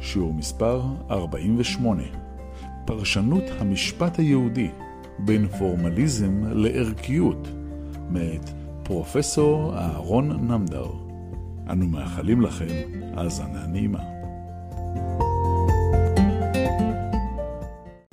[0.00, 2.02] שיעור מספר 48
[2.86, 4.70] פרשנות המשפט היהודי
[5.18, 7.48] בין פורמליזם לערכיות
[8.08, 8.50] מאת
[8.84, 10.90] פרופסור אהרון נמדר.
[11.70, 14.02] אנו מאחלים לכם האזנה נעימה.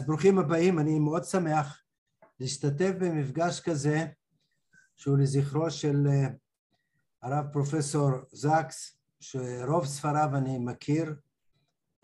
[0.08, 1.82] ברוכים הבאים, אני מאוד שמח
[2.40, 4.06] להשתתף במפגש כזה
[4.96, 6.28] שהוא לזכרו של אה,
[7.24, 11.16] הרב פרופסור זקס, שרוב ספריו אני מכיר,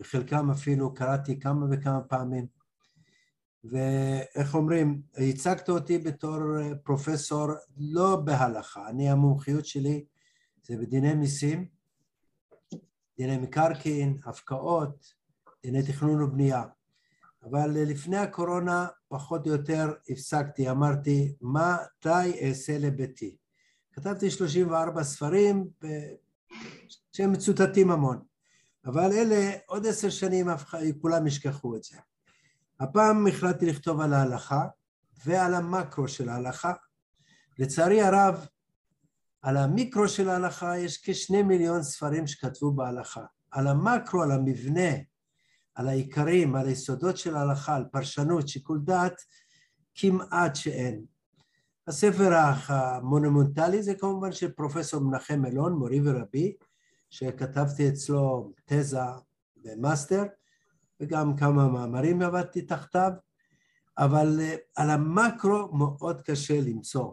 [0.00, 2.46] וחלקם אפילו קראתי כמה וכמה פעמים.
[3.64, 6.38] ואיך אומרים, הצגת אותי בתור
[6.84, 7.46] פרופסור
[7.78, 10.04] לא בהלכה, אני המומחיות שלי
[10.62, 11.68] זה בדיני מיסים,
[13.18, 15.14] דיני מקרקעין, הפקעות,
[15.62, 16.64] דיני תכנון ובנייה.
[17.44, 23.36] אבל לפני הקורונה פחות או יותר הפסקתי, אמרתי, מתי אעשה לביתי?
[23.92, 25.68] כתבתי 34 ספרים
[27.12, 28.22] שהם מצוטטים המון,
[28.88, 30.46] אבל אלה עוד עשר שנים
[31.00, 31.96] כולם ישכחו את זה.
[32.80, 34.66] הפעם החלטתי לכתוב על ההלכה
[35.24, 36.72] ועל המקרו של ההלכה.
[37.58, 38.46] לצערי הרב,
[39.42, 43.24] על המיקרו של ההלכה יש כשני מיליון ספרים שכתבו בהלכה.
[43.50, 44.90] על המקרו, על המבנה,
[45.74, 49.22] על העיקרים, על היסודות של ההלכה, על פרשנות, שיקול דעת,
[49.94, 51.04] כמעט שאין.
[51.86, 52.34] הספר
[52.66, 56.56] המונומנטלי זה כמובן של פרופסור מנחם אלון, מורי ורבי,
[57.10, 58.98] שכתבתי אצלו תזה
[59.64, 60.22] ומאסטר,
[61.00, 63.12] וגם כמה מאמרים עבדתי תחתיו,
[63.98, 67.12] אבל אה, על המקרו מאוד קשה למצוא.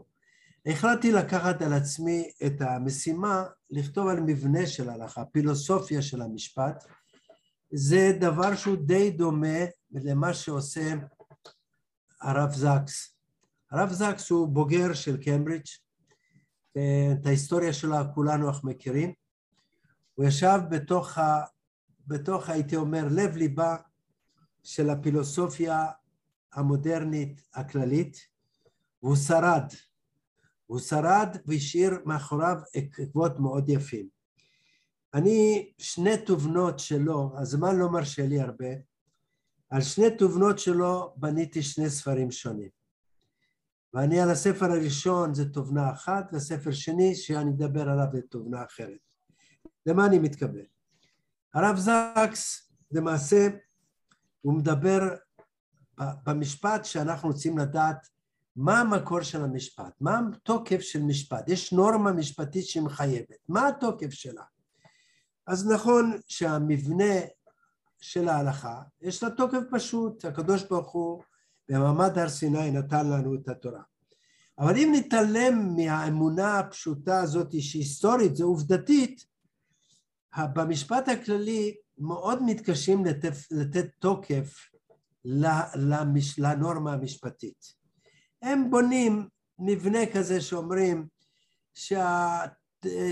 [0.66, 6.84] החלטתי לקחת על עצמי את המשימה לכתוב על מבנה של הלכה, פילוסופיה של המשפט.
[7.72, 9.58] זה דבר שהוא די דומה
[9.92, 10.94] למה שעושה
[12.22, 13.16] הרב זקס.
[13.72, 15.66] הרב זקס הוא בוגר של קמברידג',
[16.72, 19.14] את ההיסטוריה שלו כולנו אנחנו מכירים.
[20.16, 21.44] הוא ישב בתוך, ה,
[22.08, 23.76] בתוך הייתי אומר, לב ליבה
[24.64, 25.86] של הפילוסופיה
[26.54, 28.18] המודרנית הכללית,
[29.04, 29.64] והוא שרד.
[30.66, 34.10] הוא שרד והשאיר מאחוריו עקבות מאוד יפים.
[35.14, 38.70] אני, שני תובנות שלו, הזמן לא מרשה לי הרבה,
[39.70, 42.70] על שני תובנות שלו בניתי שני ספרים שונים.
[43.94, 49.05] ואני על הספר הראשון זה תובנה אחת, והספר שני שאני אדבר עליו זה תובנה אחרת.
[49.86, 50.66] למה אני מתכוון?
[51.54, 53.48] הרב זקס למעשה
[54.42, 55.00] הוא מדבר
[55.98, 58.08] במשפט שאנחנו רוצים לדעת
[58.56, 64.44] מה המקור של המשפט, מה התוקף של משפט, יש נורמה משפטית שמחייבת, מה התוקף שלה?
[65.48, 67.14] אז נכון שהמבנה
[68.00, 71.24] של ההלכה יש לה תוקף פשוט, הקדוש ברוך הוא
[71.70, 73.82] במעמד הר סיני נתן לנו את התורה.
[74.60, 79.26] אבל אם נתעלם מהאמונה הפשוטה הזאת שהיא היסטורית, זו עובדתית,
[80.38, 84.70] במשפט הכללי מאוד מתקשים לתת, לתת תוקף
[85.76, 87.66] למש, לנורמה המשפטית.
[88.42, 89.28] הם בונים
[89.60, 91.08] מבנה כזה שאומרים
[91.74, 92.42] שה,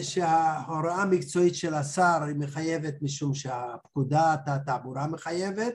[0.01, 5.73] שההוראה המקצועית של השר היא מחייבת משום שהפקודת התעבורה מחייבת,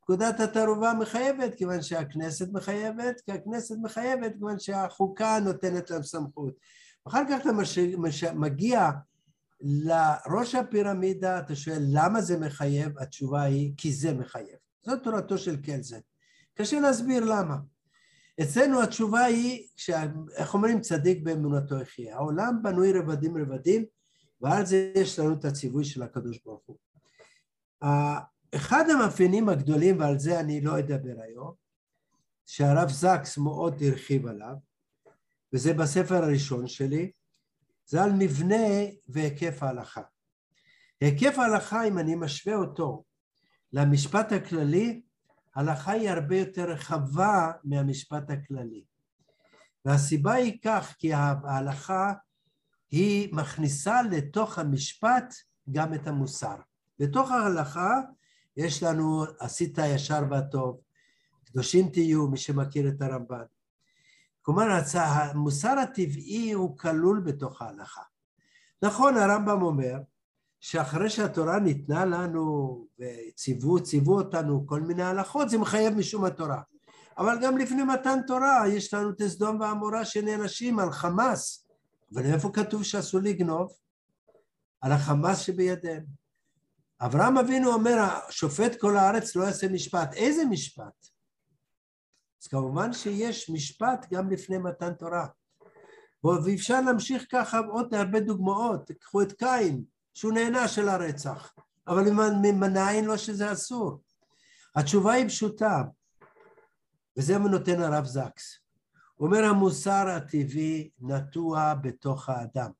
[0.00, 6.54] פקודת התערובה מחייבת כיוון שהכנסת מחייבת, כי הכנסת מחייבת כיוון שהחוקה נותנת להם סמכות.
[7.08, 8.90] אחר כך אתה מש, מש, מגיע
[9.60, 12.98] לראש הפירמידה, אתה שואל למה זה מחייב?
[12.98, 14.56] התשובה היא כי זה מחייב.
[14.86, 15.98] זאת תורתו של קלזן.
[16.54, 17.56] קשה להסביר למה.
[18.42, 19.66] אצלנו התשובה היא,
[20.34, 22.16] איך אומרים צדיק באמונתו יחיה.
[22.16, 23.84] העולם בנוי רבדים רבדים,
[24.40, 26.76] ועל זה יש לנו את הציווי של הקדוש ברוך הוא.
[28.54, 31.52] אחד המאפיינים הגדולים, ועל זה אני לא אדבר היום,
[32.46, 34.54] שהרב זקס מאוד הרחיב עליו,
[35.52, 37.10] וזה בספר הראשון שלי,
[37.90, 38.66] זה על מבנה
[39.08, 40.00] והיקף ההלכה.
[41.00, 43.04] היקף ההלכה, אם אני משווה אותו
[43.72, 45.02] למשפט הכללי,
[45.54, 48.84] ההלכה היא הרבה יותר רחבה מהמשפט הכללי.
[49.84, 52.12] והסיבה היא כך, כי ההלכה
[52.90, 55.34] היא מכניסה לתוך המשפט
[55.70, 56.56] גם את המוסר.
[56.98, 57.94] בתוך ההלכה
[58.56, 60.80] יש לנו עשית ישר והטוב,
[61.44, 63.44] קדושים תהיו, מי שמכיר את הרמב"ן.
[64.42, 68.00] כלומר, המוסר הטבעי הוא כלול בתוך ההלכה.
[68.82, 69.98] נכון, הרמב"ם אומר
[70.60, 76.62] שאחרי שהתורה ניתנה לנו וציוו ציוו אותנו כל מיני הלכות, זה מחייב משום התורה.
[77.18, 81.66] אבל גם לפני מתן תורה יש לנו את סדום ועמורה שנענשים על חמאס.
[82.14, 83.72] אבל איפה כתוב שאסור לגנוב?
[84.80, 86.04] על החמאס שבידיהם.
[87.00, 90.14] אברהם אבינו אומר, שופט כל הארץ לא יעשה משפט.
[90.14, 91.09] איזה משפט?
[92.42, 95.26] אז כמובן שיש משפט גם לפני מתן תורה.
[96.24, 98.90] ואפשר להמשיך ככה עוד הרבה דוגמאות.
[99.00, 99.84] קחו את קין,
[100.14, 101.54] שהוא נהנה של הרצח,
[101.88, 102.10] אבל
[102.52, 104.00] מנין לו שזה אסור.
[104.76, 105.82] התשובה היא פשוטה,
[107.16, 108.58] וזה נותן הרב זקס.
[109.14, 112.70] הוא אומר המוסר הטבעי נטוע בתוך האדם.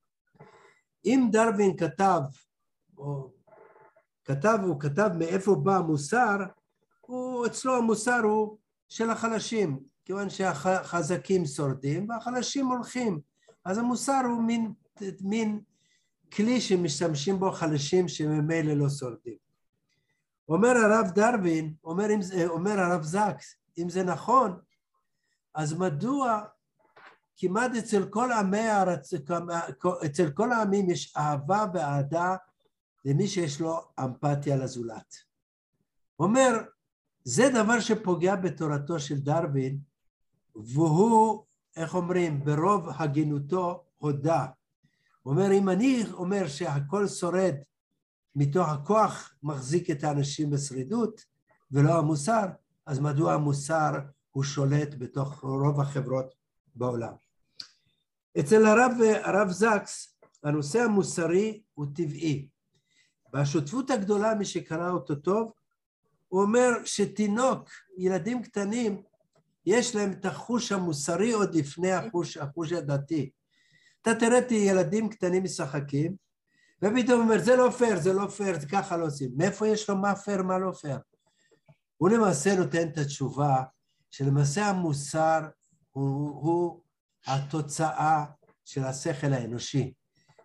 [1.04, 2.20] אם דרווין כתב,
[2.98, 3.32] או
[4.24, 6.36] כתב, הוא כתב מאיפה בא המוסר,
[7.00, 8.58] הוא, אצלו המוסר הוא
[8.90, 13.20] של החלשים, כיוון שהחזקים שורדים והחלשים הולכים.
[13.64, 14.72] אז המוסר הוא מין,
[15.20, 15.60] מין
[16.32, 19.36] כלי שמשתמשים בו חלשים שממילא לא שורדים.
[20.48, 22.06] אומר הרב דרווין, אומר,
[22.46, 24.60] אומר הרב זקס, אם זה נכון,
[25.54, 26.42] אז מדוע
[27.36, 29.14] כמעט אצל כל עמי הארץ,
[30.06, 32.36] אצל כל העמים יש אהבה ואהדה
[33.04, 35.14] למי שיש לו אמפתיה לזולת.
[36.18, 36.58] אומר,
[37.24, 39.78] זה דבר שפוגע בתורתו של דרווין,
[40.56, 41.44] והוא,
[41.76, 44.46] איך אומרים, ברוב הגינותו הודה.
[45.22, 47.54] הוא אומר, אם אני אומר שהכל שורד
[48.36, 51.24] מתוך הכוח מחזיק את האנשים בשרידות
[51.70, 52.46] ולא המוסר,
[52.86, 53.90] אז מדוע המוסר
[54.30, 56.34] הוא שולט בתוך רוב החברות
[56.74, 57.12] בעולם.
[58.40, 58.92] אצל הרב,
[59.24, 60.14] הרב זקס
[60.44, 62.48] הנושא המוסרי הוא טבעי.
[63.32, 65.52] והשותפות הגדולה, מי שקרא אותו טוב,
[66.30, 69.02] הוא אומר שתינוק, ילדים קטנים,
[69.66, 73.30] יש להם את החוש המוסרי עוד לפני החוש, החוש הדתי.
[74.02, 76.16] אתה תראה את ילדים קטנים משחקים,
[76.82, 79.30] ופתאום אומר, זה לא פייר, זה לא פייר, זה ככה לא עושים.
[79.36, 80.98] מאיפה יש לו מה פייר, מה לא פייר?
[81.96, 83.62] הוא למעשה נותן את התשובה
[84.10, 85.40] שלמעשה המוסר
[85.90, 86.80] הוא, הוא
[87.26, 88.24] התוצאה
[88.64, 89.92] של השכל האנושי,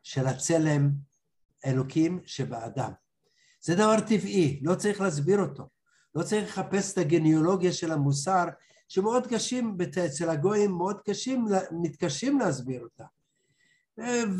[0.03, 0.91] של הצלם
[1.65, 2.91] אלוקים שבאדם.
[3.61, 5.74] זה דבר טבעי, לא צריך להסביר אותו.
[6.15, 8.45] לא צריך לחפש את הגניאולוגיה של המוסר,
[8.87, 13.03] שמאוד קשים, אצל הגויים מאוד קשים, מתקשים להסביר אותה.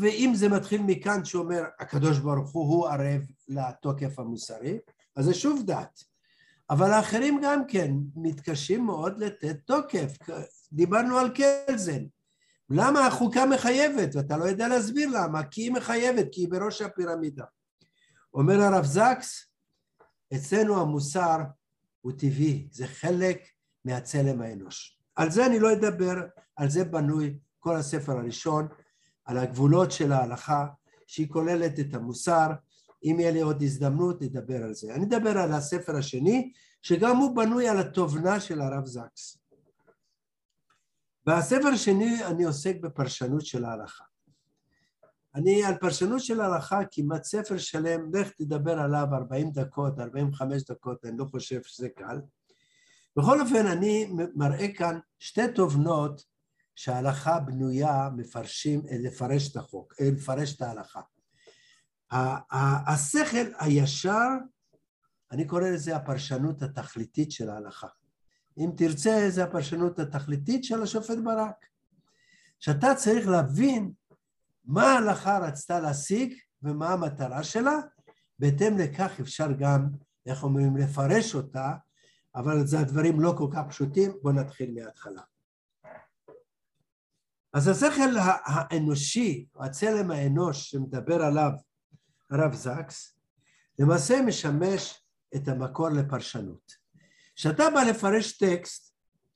[0.00, 4.78] ואם זה מתחיל מכאן שאומר הקדוש ברוך הוא הוא ערב לתוקף המוסרי,
[5.16, 6.04] אז זה שוב דת.
[6.70, 10.12] אבל האחרים גם כן מתקשים מאוד לתת תוקף.
[10.72, 12.04] דיברנו על קלזן.
[12.70, 14.14] למה החוקה מחייבת?
[14.14, 17.44] ואתה לא יודע להסביר למה, כי היא מחייבת, כי היא בראש הפירמידה.
[18.34, 19.46] אומר הרב זקס,
[20.34, 21.36] אצלנו המוסר
[22.06, 23.42] הוא טבעי, זה חלק
[23.84, 24.98] מהצלם האנוש.
[25.16, 26.14] על זה אני לא אדבר,
[26.56, 28.68] על זה בנוי כל הספר הראשון,
[29.24, 30.66] על הגבולות של ההלכה,
[31.06, 32.50] שהיא כוללת את המוסר,
[33.04, 34.94] אם יהיה לי עוד הזדמנות נדבר על זה.
[34.94, 39.38] אני אדבר על הספר השני, שגם הוא בנוי על התובנה של הרב זקס.
[41.26, 44.04] בספר השני אני עוסק בפרשנות של ההלכה.
[45.36, 51.04] אני על פרשנות של ההלכה כמעט ספר שלם, לך תדבר עליו 40 דקות, 45 דקות,
[51.04, 52.20] אני לא חושב שזה קל.
[53.16, 56.24] בכל אופן, אני מראה כאן שתי תובנות
[56.74, 61.00] שההלכה בנויה מפרשים, לפרש את החוק, לפרש את ההלכה.
[62.86, 64.28] השכל הישר,
[65.32, 67.88] אני קורא לזה הפרשנות התכליתית של ההלכה.
[68.58, 71.66] אם תרצה, זה הפרשנות התכליתית של השופט ברק.
[72.60, 73.92] שאתה צריך להבין
[74.66, 77.78] מה ההלכה רצתה להשיג ומה המטרה שלה,
[78.38, 79.88] בהתאם לכך אפשר גם,
[80.26, 81.72] איך אומרים, לפרש אותה,
[82.34, 85.22] אבל זה הדברים לא כל כך פשוטים, בואו נתחיל מההתחלה.
[87.52, 91.50] אז השכל האנושי, הצלם האנוש שמדבר עליו
[92.30, 93.16] הרב זקס,
[93.78, 95.02] למעשה משמש
[95.36, 96.72] את המקור לפרשנות.
[97.34, 98.94] כשאתה בא לפרש טקסט,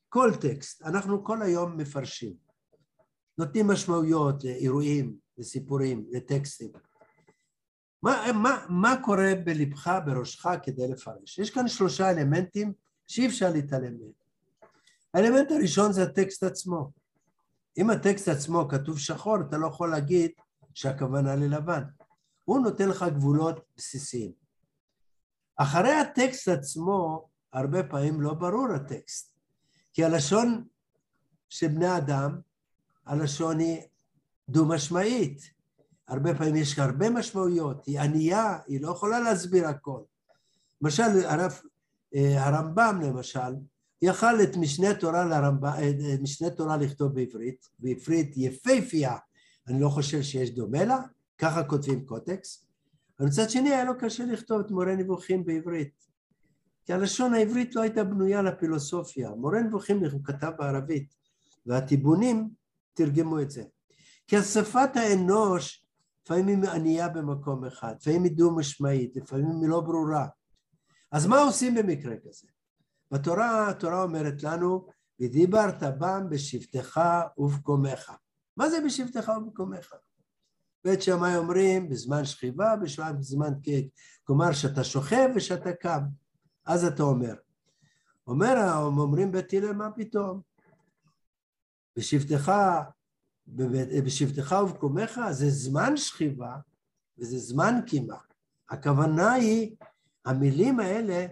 [0.08, 2.49] כל טקסט, אנחנו כל היום מפרשים.
[3.40, 6.70] נותנים משמעויות לאירועים, לסיפורים, לטקסטים.
[8.02, 11.38] מה, מה, מה קורה בלבך, בראשך, כדי לפרש?
[11.38, 12.72] יש כאן שלושה אלמנטים
[13.06, 14.12] שאי אפשר להתעלם מהם.
[15.14, 16.90] האלמנט הראשון זה הטקסט עצמו.
[17.78, 20.30] אם הטקסט עצמו כתוב שחור, אתה לא יכול להגיד
[20.74, 21.82] שהכוונה ללבן.
[22.44, 24.32] הוא נותן לך גבולות בסיסיים.
[25.56, 29.34] אחרי הטקסט עצמו, הרבה פעמים לא ברור הטקסט,
[29.92, 30.64] כי הלשון
[31.48, 32.49] של בני אדם,
[33.10, 33.80] הלשון היא
[34.48, 35.50] דו-משמעית.
[36.08, 40.00] הרבה פעמים יש הרבה משמעויות, היא ענייה, היא לא יכולה להסביר הכל.
[40.82, 41.60] למשל, הרב,
[42.14, 43.54] אה, הרמב"ם למשל,
[44.02, 45.64] יכל את משנה תורה, לרמב...
[45.64, 45.90] אה,
[46.20, 49.16] משנה תורה לכתוב בעברית, בעברית יפהפייה,
[49.68, 50.98] אני לא חושב שיש דומה לה,
[51.38, 52.66] ככה כותבים קוטקס,
[53.18, 56.06] אבל מצד שני היה לו קשה לכתוב את מורה נבוכים בעברית.
[56.84, 59.30] כי הלשון העברית לא הייתה בנויה לפילוסופיה.
[59.30, 61.14] מורה נבוכים הוא כתב בערבית,
[61.66, 62.59] והטיבונים
[63.04, 63.62] תרגמו את זה.
[64.26, 65.86] כי השפת האנוש
[66.22, 70.26] לפעמים היא ענייה במקום אחד, לפעמים היא דו-משמעית, לפעמים היא לא ברורה.
[71.12, 72.48] אז מה עושים במקרה כזה?
[73.10, 74.86] בתורה, התורה אומרת לנו,
[75.20, 77.00] ודיברת בם בשבתך
[77.38, 78.12] ובקומך.
[78.56, 79.94] מה זה בשבתך ובקומך?
[80.84, 82.74] בית שמאי אומרים בזמן שכיבה,
[83.18, 83.84] בזמן קק,
[84.24, 86.00] כלומר שאתה שוכב ושאתה קם,
[86.66, 87.34] אז אתה אומר.
[88.26, 90.49] אומר, אומרים בית הלל, מה פתאום?
[91.96, 92.52] בשבתך,
[94.04, 96.56] בשבתך ובקומך זה זמן שכיבה
[97.18, 98.16] וזה זמן קימה.
[98.70, 99.76] הכוונה היא,
[100.24, 101.26] המילים האלה,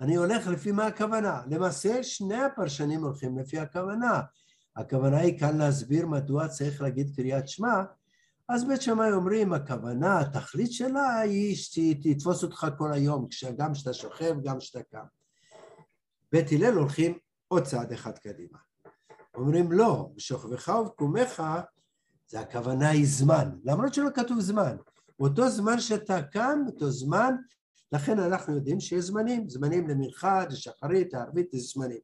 [0.00, 1.42] אני הולך לפי מה הכוונה.
[1.50, 4.20] למעשה שני הפרשנים הולכים לפי הכוונה.
[4.76, 7.82] הכוונה היא כאן להסביר מדוע צריך להגיד קריאת שמע,
[8.48, 14.34] אז בית שמאי אומרים, הכוונה, התכלית שלה היא שתתפוס אותך כל היום, גם כשאתה שוכב,
[14.44, 15.04] גם כשאתה קם.
[16.32, 18.58] בית הלל הולכים עוד צעד אחד קדימה.
[19.36, 21.42] אומרים לא, בשוכבך ובקומך
[22.28, 24.76] זה הכוונה היא זמן, למרות שלא כתוב זמן.
[25.20, 27.34] אותו זמן שאתה קם, אותו זמן,
[27.92, 32.00] לכן אנחנו יודעים שיש זמנים, זמנים למנחה, לשחרית, לערבית, זה זמנים.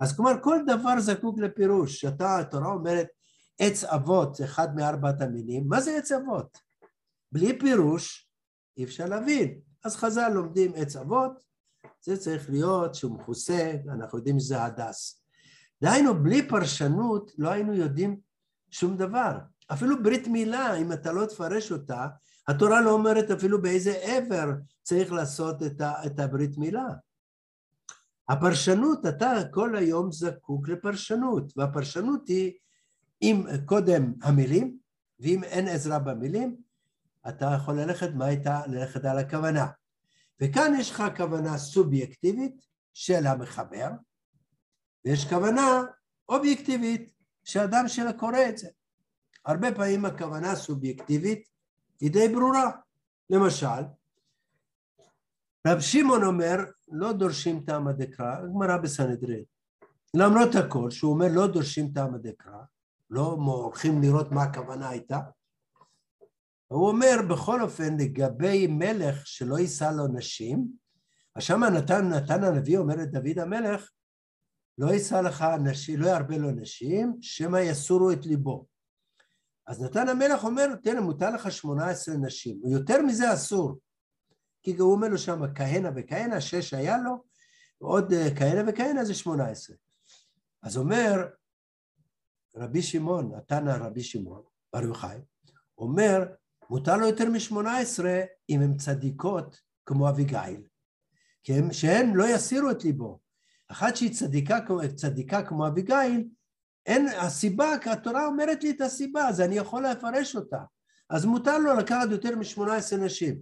[0.00, 3.06] אז כלומר כל דבר זקוק לפירוש, שאתה, התורה אומרת
[3.58, 6.58] עץ אבות, אחד מארבעת המינים, מה זה עץ אבות?
[7.32, 8.28] בלי פירוש
[8.76, 9.60] אי אפשר להבין.
[9.84, 11.32] אז חז"ל לומדים עץ אבות,
[12.02, 15.25] זה צריך להיות שהוא מכוסה, אנחנו יודעים שזה הדס.
[15.82, 18.20] דהיינו, בלי פרשנות לא היינו יודעים
[18.70, 19.38] שום דבר.
[19.72, 22.06] אפילו ברית מילה, אם אתה לא תפרש אותה,
[22.48, 24.52] התורה לא אומרת אפילו באיזה עבר
[24.82, 26.86] צריך לעשות את, ה, את הברית מילה.
[28.28, 32.52] הפרשנות, אתה כל היום זקוק לפרשנות, והפרשנות היא
[33.22, 34.78] אם קודם המילים,
[35.20, 36.56] ואם אין עזרה במילים,
[37.28, 38.62] אתה יכול ללכת, מה הייתה?
[38.66, 39.66] ללכת על הכוונה.
[40.40, 43.88] וכאן יש לך כוונה סובייקטיבית של המחבר,
[45.06, 45.82] ויש כוונה
[46.28, 47.12] אובייקטיבית
[47.44, 48.68] שאדם שקורא את זה.
[49.44, 51.48] הרבה פעמים הכוונה הסובייקטיבית
[52.00, 52.70] היא די ברורה.
[53.30, 53.82] למשל,
[55.66, 56.56] רב שמעון אומר,
[56.88, 59.44] לא דורשים טעמא דקרא, גמרא בסנהדרין.
[60.14, 62.58] למרות הכל, שהוא אומר לא דורשים טעמא דקרא,
[63.10, 65.20] לא הולכים לראות מה הכוונה הייתה.
[66.68, 70.68] הוא אומר בכל אופן לגבי מלך שלא יישא לו נשים,
[71.34, 73.90] אז שמה נתן, נתן הנביא אומר לדוד המלך,
[74.78, 78.66] לא יישא לך נשים, לא ירבה לו נשים, שמא יסורו את ליבו.
[79.66, 83.78] אז נתן המלך אומר, תראה, מותר לך שמונה עשרה נשים, יותר מזה אסור.
[84.62, 87.24] כי הוא אומר לו שם כהנה וכהנה, שש היה לו,
[87.80, 89.76] ועוד אה, כהנה וכהנה זה שמונה עשרה.
[90.62, 91.28] אז אומר,
[92.56, 94.42] רבי שמעון, התנא רבי שמעון,
[94.72, 95.18] בר יוחאי,
[95.78, 96.24] אומר,
[96.70, 100.66] מותר לו יותר משמונה עשרה אם הן צדיקות כמו אביגיל,
[101.72, 103.25] שהן לא יסירו את ליבו.
[103.68, 104.58] אחת שהיא צדיקה,
[104.96, 106.28] צדיקה כמו אביגיל,
[106.86, 110.62] אין, הסיבה, התורה אומרת לי את הסיבה, אז אני יכול לפרש אותה.
[111.10, 113.40] אז מותר לו לקחת יותר משמונה עשרה נשים.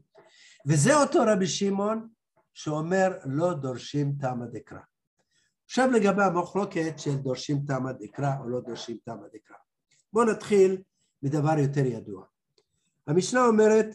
[0.66, 2.08] וזה אותו רבי שמעון
[2.54, 4.78] שאומר לא דורשים תמא דקרא.
[5.64, 9.56] עכשיו לגבי המחלוקת של דורשים תמא דקרא או לא דורשים תמא דקרא.
[10.12, 10.82] בואו נתחיל
[11.22, 12.24] מדבר יותר ידוע.
[13.06, 13.86] המשנה אומרת,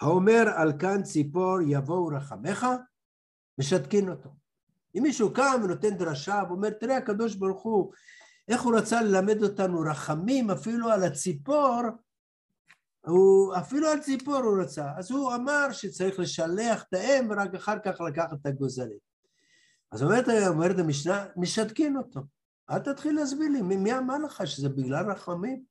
[0.00, 2.66] האומר על כאן ציפור יבואו רחמך,
[3.58, 4.39] משתקין אותו.
[4.94, 7.92] אם מישהו קם ונותן דרשה ואומר, תראה הקדוש ברוך הוא,
[8.48, 11.80] איך הוא רצה ללמד אותנו רחמים אפילו על הציפור,
[13.06, 14.86] הוא, אפילו על ציפור הוא רצה.
[14.96, 18.98] אז הוא אמר שצריך לשלח את האם ורק אחר כך לקחת את הגוזלים.
[19.92, 22.20] אז אומרת, אומרת המשנה, משתקין אותו.
[22.70, 25.64] אל תתחיל להסביר לי, מי, מי אמר לך שזה בגלל רחמים?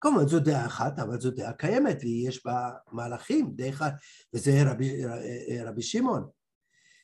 [0.00, 3.82] כמובן זו דעה אחת, אבל זו דעה קיימת, ויש בה מהלכים, דרך,
[4.34, 5.02] וזה רבי,
[5.64, 6.39] רבי שמעון.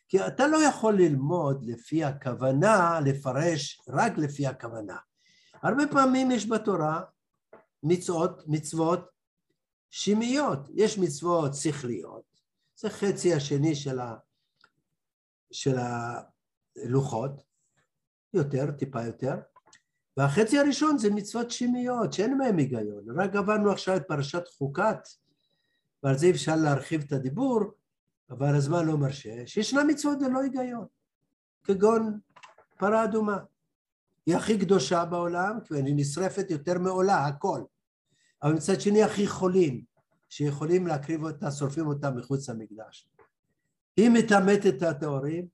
[0.08, 4.96] כי אתה לא יכול ללמוד לפי הכוונה, לפרש רק לפי הכוונה.
[5.62, 7.00] הרבה פעמים יש בתורה
[7.82, 9.00] מצוות, מצוות
[9.90, 12.22] שמיות, יש מצוות שכליות,
[12.76, 14.16] זה חצי השני של ה...
[15.52, 17.42] של הלוחות,
[18.34, 19.34] יותר, טיפה יותר,
[20.16, 23.20] והחצי הראשון זה מצוות שמיות, שאין מהן היגיון.
[23.20, 25.08] רק עברנו עכשיו את פרשת חוקת,
[26.02, 27.60] ועל זה אפשר להרחיב את הדיבור,
[28.30, 30.86] אבל הזמן לא מרשה, שישנה מצוות ללא היגיון,
[31.64, 32.18] כגון
[32.78, 33.38] פרה אדומה.
[34.26, 37.62] היא הכי קדושה בעולם, כי היא נשרפת יותר מעולה, הכל.
[38.42, 39.84] אבל מצד שני הכי חולים,
[40.28, 43.08] שיכולים להקריב אותה, שורפים אותה מחוץ למקדש.
[43.96, 45.46] היא מטמאת את הטהורים,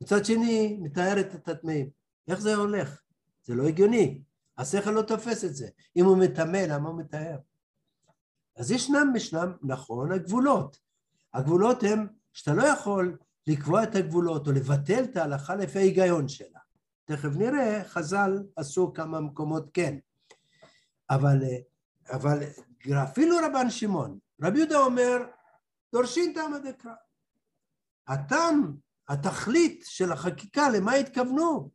[0.00, 1.90] מצד שני מטהרת את הטמאים.
[2.28, 3.00] איך זה הולך?
[3.44, 4.22] זה לא הגיוני.
[4.58, 5.68] השכל לא תופס את זה.
[5.96, 7.38] אם הוא מטמא, למה הוא מטהר?
[8.56, 10.78] אז ישנם, ישנם, נכון, הגבולות.
[11.34, 16.58] הגבולות הם שאתה לא יכול לקבוע את הגבולות או לבטל את ההלכה לפי ההיגיון שלה.
[17.04, 19.98] תכף נראה, חז"ל עשו כמה מקומות כן.
[21.10, 21.38] אבל,
[22.10, 22.38] אבל
[23.02, 25.16] אפילו רבן שמעון, רבי יהודה אומר,
[25.92, 26.92] דורשין תמא דקרא.
[28.08, 28.76] הטעם,
[29.08, 31.70] התכלית של החקיקה, למה התכוונו?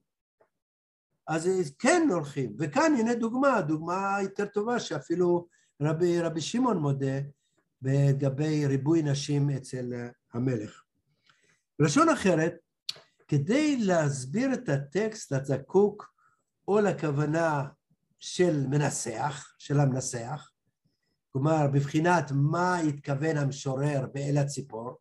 [1.27, 1.49] אז
[1.79, 5.47] כן הולכים, וכאן הנה דוגמה, דוגמה יותר טובה שאפילו
[5.81, 7.19] רבי, רבי שמעון מודה
[7.81, 9.93] לגבי ריבוי נשים אצל
[10.33, 10.83] המלך.
[11.79, 12.53] בלשון אחרת,
[13.27, 16.13] כדי להסביר את הטקסט אתה זקוק
[16.67, 17.67] או לכוונה
[18.19, 20.51] של מנסח, של המנסח,
[21.31, 24.97] כלומר בבחינת מה התכוון המשורר באל הציפור,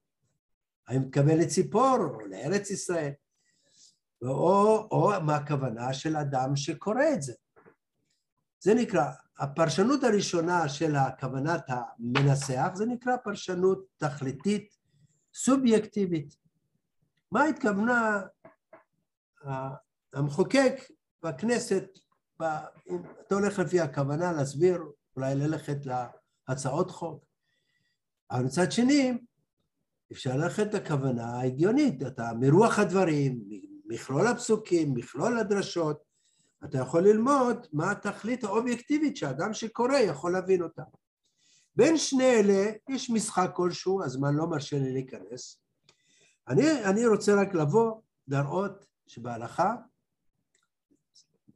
[0.89, 3.13] האם התכוון לציפור או לארץ ישראל,
[4.23, 7.33] או, או מה הכוונה של אדם שקורא את זה.
[8.61, 14.77] זה נקרא, הפרשנות הראשונה של הכוונת המנסח זה נקרא פרשנות תכליתית
[15.35, 16.37] סובייקטיבית.
[17.33, 18.23] מה התכוונה
[20.15, 20.81] המחוקק
[21.23, 21.85] בכנסת,
[22.43, 24.83] אם אתה הולך לפי הכוונה להסביר,
[25.17, 25.79] אולי ללכת
[26.49, 27.25] להצעות חוק.
[28.31, 29.19] אבל מצד שני,
[30.13, 33.45] אפשר ללכת לכוונה ההגיונית, אתה מרוח הדברים,
[33.87, 36.06] מכלול הפסוקים, מכלול הדרשות,
[36.65, 40.83] אתה יכול ללמוד מה התכלית האובייקטיבית שאדם שקורא יכול להבין אותה.
[41.77, 45.61] בין שני אלה יש משחק כלשהו, הזמן לא מרשה לי להיכנס.
[46.49, 49.75] אני, אני רוצה רק לבוא, להראות שבהלכה,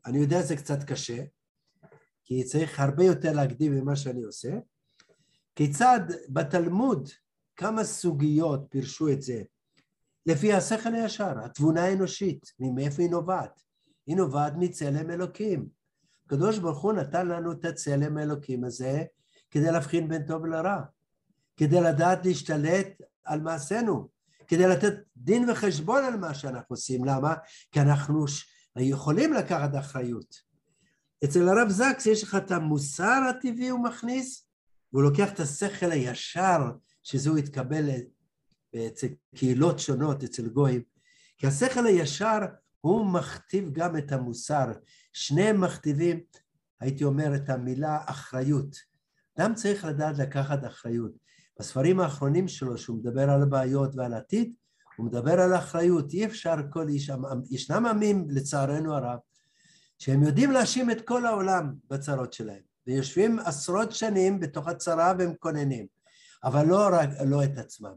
[0.07, 1.25] אני יודע שזה קצת קשה,
[2.25, 4.50] כי צריך הרבה יותר להקדים ממה שאני עושה,
[5.54, 7.09] כיצד בתלמוד
[7.57, 9.42] כמה סוגיות פירשו את זה
[10.26, 13.62] לפי השכל הישר, התבונה האנושית, מאיפה היא נובעת?
[14.11, 15.69] היא נובעת מצלם אלוקים.
[16.26, 19.05] הקדוש ברוך הוא נתן לנו את הצלם האלוקים הזה
[19.50, 20.81] כדי להבחין בין טוב לרע,
[21.57, 22.88] כדי לדעת להשתלט
[23.25, 24.09] על מעשינו,
[24.49, 27.04] כדי לתת דין וחשבון על מה שאנחנו עושים.
[27.04, 27.34] למה?
[27.73, 28.25] כי אנחנו
[28.76, 30.34] יכולים לקחת אחריות.
[31.25, 34.47] אצל הרב זקס יש לך את המוסר הטבעי הוא מכניס,
[34.93, 36.58] והוא לוקח את השכל הישר,
[37.02, 37.91] שזה הוא התקבל
[38.87, 40.82] אצל קהילות שונות, אצל גויים,
[41.39, 42.39] כי השכל הישר
[42.80, 44.66] הוא מכתיב גם את המוסר.
[45.12, 46.21] שניהם מכתיבים,
[46.80, 48.76] הייתי אומר, את המילה אחריות.
[49.38, 51.12] אדם צריך לדעת לקחת אחריות.
[51.58, 54.54] בספרים האחרונים שלו, שהוא מדבר על הבעיות ועל עתיד,
[54.97, 56.12] הוא מדבר על אחריות.
[56.12, 57.10] אי אפשר כל איש,
[57.50, 59.19] ישנם עמים, לצערנו הרב,
[59.99, 65.86] שהם יודעים להאשים את כל העולם בצרות שלהם, ויושבים עשרות שנים בתוך הצרה והם כוננים,
[66.45, 67.95] אבל לא, רק, לא את עצמם.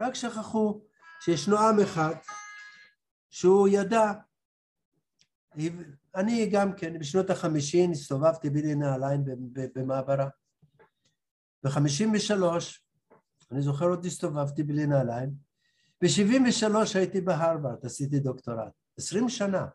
[0.00, 0.80] רק שכחו
[1.20, 2.14] שישנו עם אחד
[3.30, 4.12] שהוא ידע,
[6.14, 9.24] אני גם כן בשנות החמישים הסתובבתי בלי נעליים
[9.74, 10.28] במעברה.
[11.64, 12.84] בחמישים ושלוש,
[13.52, 15.30] אני זוכר עוד הסתובבתי בלי נעליים,
[16.02, 19.66] בשבעים ושלוש הייתי בהרווארד, עשיתי דוקטורט, עשרים שנה.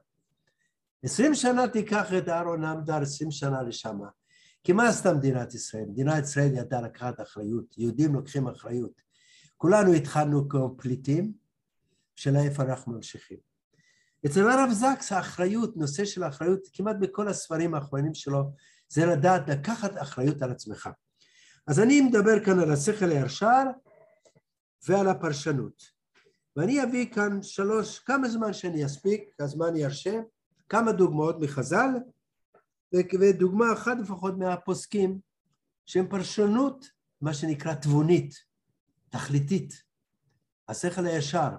[1.03, 3.99] עשרים שנה תיקח את אהרון עמדר, עשרים שנה לשם.
[4.63, 5.85] כי מה עשתה מדינת ישראל?
[5.85, 9.01] מדינת ישראל ידעה לקחת אחריות, יהודים לוקחים אחריות.
[9.57, 11.44] כולנו התחלנו כפליטים,
[12.15, 13.37] שאלה איפה אנחנו ממשיכים.
[14.25, 18.51] אצל הרב זקס האחריות, נושא של האחריות, כמעט בכל הספרים האחרונים שלו,
[18.89, 20.89] זה לדעת לקחת אחריות על עצמך.
[21.67, 23.63] אז אני מדבר כאן על השכל הישר
[24.87, 25.95] ועל הפרשנות.
[26.55, 30.19] ואני אביא כאן שלוש, כמה זמן שאני אספיק, הזמן ירשה,
[30.69, 31.89] כמה דוגמאות מחז"ל,
[33.19, 35.19] ודוגמה אחת לפחות מהפוסקים,
[35.85, 36.85] שהם פרשנות,
[37.21, 38.35] מה שנקרא תבונית,
[39.09, 39.83] תכליתית,
[40.67, 41.49] השכל הישר.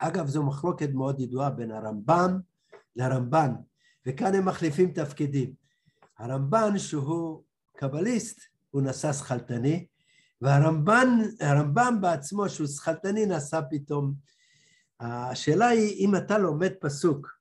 [0.00, 2.40] אגב, זו מחלוקת מאוד ידועה בין הרמב"ם
[2.96, 3.52] לרמב"ן,
[4.06, 5.54] וכאן הם מחליפים תפקידים.
[6.18, 7.42] הרמב"ן, שהוא
[7.76, 9.86] קבליסט, הוא נשא שכלתני,
[10.40, 14.14] והרמב"ם בעצמו, שהוא שכלתני, נעשה פתאום...
[15.00, 17.38] השאלה היא, אם אתה לומד פסוק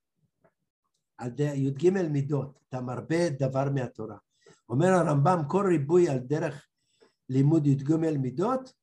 [1.17, 4.17] על י"ג מידות, אתה מרבה דבר מהתורה.
[4.69, 6.67] אומר הרמב"ם, כל ריבוי על דרך
[7.29, 8.73] לימוד י"ג מידות,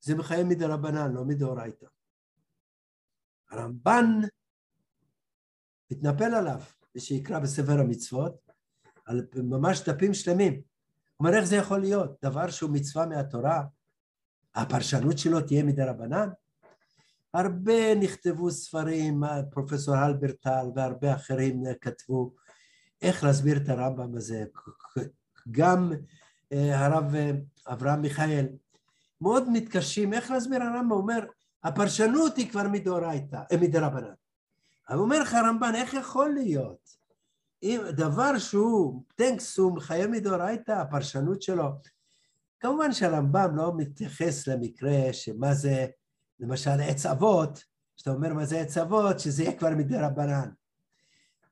[0.00, 1.86] זה מחיי מדרבנן, לא מדאורייתא.
[3.50, 4.20] הרמב"ן
[5.90, 6.60] מתנפל עליו,
[6.96, 8.46] ושיקרא בספר המצוות,
[9.04, 10.52] על ממש דפים שלמים.
[10.52, 12.16] הוא אומר, איך זה יכול להיות?
[12.24, 13.64] דבר שהוא מצווה מהתורה,
[14.54, 16.28] הפרשנות שלו תהיה מדרבנן?
[17.34, 22.34] הרבה נכתבו ספרים, פרופסור הלברטל והרבה אחרים כתבו
[23.02, 24.44] איך להסביר את הרמב"ם הזה.
[25.50, 25.92] גם
[26.52, 27.30] אה, הרב אה,
[27.66, 28.46] אברהם מיכאל
[29.20, 31.26] מאוד מתקשים איך להסביר הרמב"ם, הוא אומר
[31.66, 34.14] הפרשנות היא כבר מדאורייתא, אה, מדרבנן.
[34.88, 36.96] אבל אומר לך הרמב"ן איך יכול להיות
[37.62, 41.72] אם דבר שהוא טנקס הוא מחייב מדאורייתא הפרשנות שלו
[42.60, 45.86] כמובן שהרמב"ם לא מתייחס למקרה שמה זה,
[46.40, 47.64] למשל עץ אבות,
[47.96, 50.48] כשאתה אומר מה זה עץ אבות, שזה יהיה כבר מדי רבנן.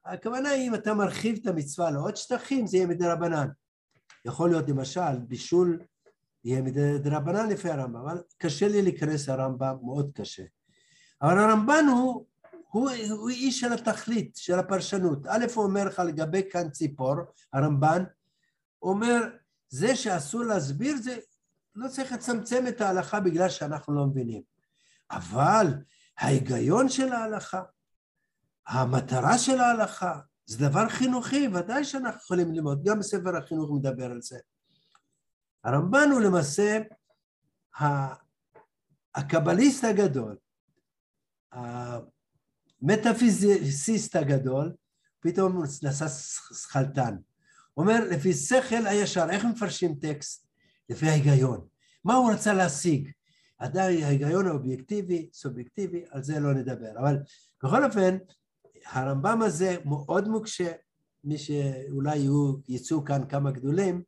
[0.05, 3.49] הכוונה היא אם אתה מרחיב את המצווה לעוד שטחים, זה יהיה מדי רבנן.
[4.25, 5.79] יכול להיות למשל בישול
[6.45, 10.43] יהיה מדי רבנן לפי הרמב"ם, אבל קשה לי להיכנס לרמב"ם, מאוד קשה.
[11.23, 12.27] אבל הרמב"ן הוא,
[12.71, 15.27] הוא, הוא איש של התכלית, של הפרשנות.
[15.27, 17.15] א', הוא אומר לך לגבי כאן ציפור,
[17.53, 18.05] הרמב"ן,
[18.83, 19.21] אומר,
[19.69, 21.17] זה שאסור להסביר, זה
[21.75, 24.43] לא צריך לצמצם את ההלכה בגלל שאנחנו לא מבינים.
[25.11, 25.67] אבל
[26.19, 27.63] ההיגיון של ההלכה,
[28.67, 34.23] המטרה של ההלכה, זה דבר חינוכי, ודאי שאנחנו יכולים ללמוד, גם בספר החינוך מדבר על
[34.23, 34.39] זה.
[35.65, 36.79] הרמב"ן הוא למעשה
[39.15, 40.37] הקבליסט הגדול,
[42.83, 44.73] המטאפיזיסט הגדול,
[45.21, 46.09] פתאום הוא נעשה
[46.55, 47.17] שכלתן.
[47.75, 50.47] הוא אומר, לפי שכל הישר, איך מפרשים טקסט?
[50.89, 51.67] לפי ההיגיון.
[52.05, 53.11] מה הוא רצה להשיג?
[53.59, 56.99] עדיין ההיגיון האובייקטיבי, סובייקטיבי, על זה לא נדבר.
[56.99, 57.17] אבל
[57.63, 58.17] בכל אופן,
[58.87, 60.73] הרמב"ם הזה מאוד מוקשה,
[61.25, 62.27] מי שאולי
[62.69, 64.03] יצאו כאן כמה גדולים,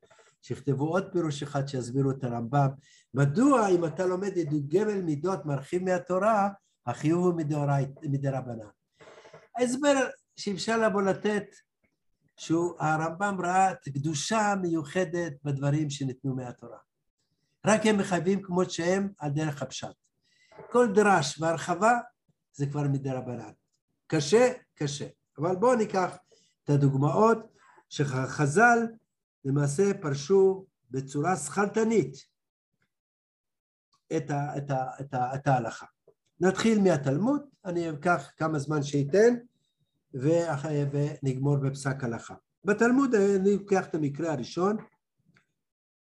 [0.47, 2.69] שיכתבו עוד פירוש אחד שיסבירו את הרמב"ם.
[3.15, 4.33] מדוע אם אתה לומד
[4.69, 6.49] גמל מידות מרחיב מהתורה,
[6.87, 7.35] החיוב הוא
[8.03, 8.69] מדרבנן.
[9.57, 9.95] ההסבר
[10.37, 11.47] שאפשר לבוא לתת,
[12.37, 16.79] שהרמב"ם ראה את קדושה מיוחדת בדברים שניתנו מהתורה.
[17.67, 19.97] רק הם מחייבים כמות שהם על דרך הפשט.
[20.71, 21.93] כל דרש והרחבה
[22.53, 23.53] זה כבר מדרבנן.
[24.07, 25.07] קשה, קשה.
[25.39, 26.17] אבל בואו ניקח
[26.65, 27.39] את הדוגמאות
[27.89, 28.79] שחז"ל
[29.47, 32.27] למעשה פרשו בצורה שכלתנית
[34.17, 35.87] את, ה, את, ה, את, ה, את ההלכה.
[36.41, 39.35] נתחיל מהתלמוד, אני אקח כמה זמן שייתן
[40.15, 42.35] ונגמור בפסק הלכה.
[42.65, 44.77] בתלמוד אני אקח את המקרה הראשון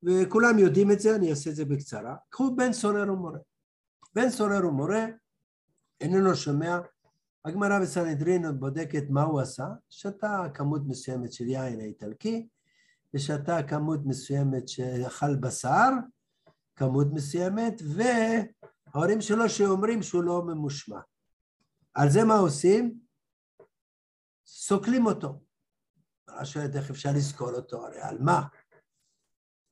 [0.02, 2.16] וכולם יודעים את זה, אני אעשה את זה בקצרה.
[2.28, 3.38] קחו בן סורר ומורה.
[4.14, 5.06] בן סורר ומורה
[6.00, 6.78] איננו שומע,
[7.44, 12.48] הגמרא בסנהדרין בודקת מה הוא עשה, שתה כמות מסוימת של יין האיטלקי
[13.14, 15.88] ושתה כמות מסוימת שאכל בשר,
[16.76, 21.00] כמות מסוימת, וההורים שלו שאומרים שהוא לא ממושמע.
[21.94, 22.98] על זה מה עושים?
[24.46, 25.40] סוקלים אותו.
[26.28, 28.42] אני שואלת איך אפשר לסקול אותו, הרי על מה?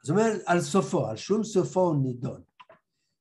[0.02, 2.42] זאת אומרת, על סופו, על שום סופו הוא נידון.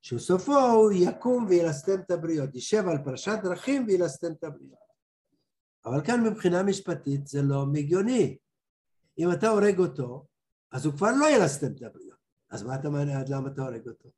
[0.01, 4.79] שסופו הוא יקום וילסטם את הבריות, יישב על פרשת דרכים וילסטם את הבריות.
[5.85, 8.37] אבל כאן מבחינה משפטית זה לא מגיוני.
[9.17, 10.25] אם אתה הורג אותו,
[10.71, 12.19] אז הוא כבר לא ילסטם את הבריות.
[12.49, 14.09] אז מה אתה מעניין עד למה אתה הורג אותו?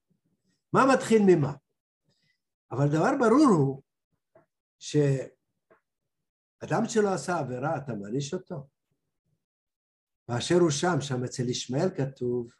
[0.74, 1.54] מה מתחיל ממה?
[2.72, 3.82] אבל דבר ברור הוא
[4.80, 5.26] שאדם
[6.86, 8.68] שלא עשה עבירה, אתה מעניש אותו?
[10.28, 12.52] באשר הוא שם, שם אצל ישמעאל כתוב,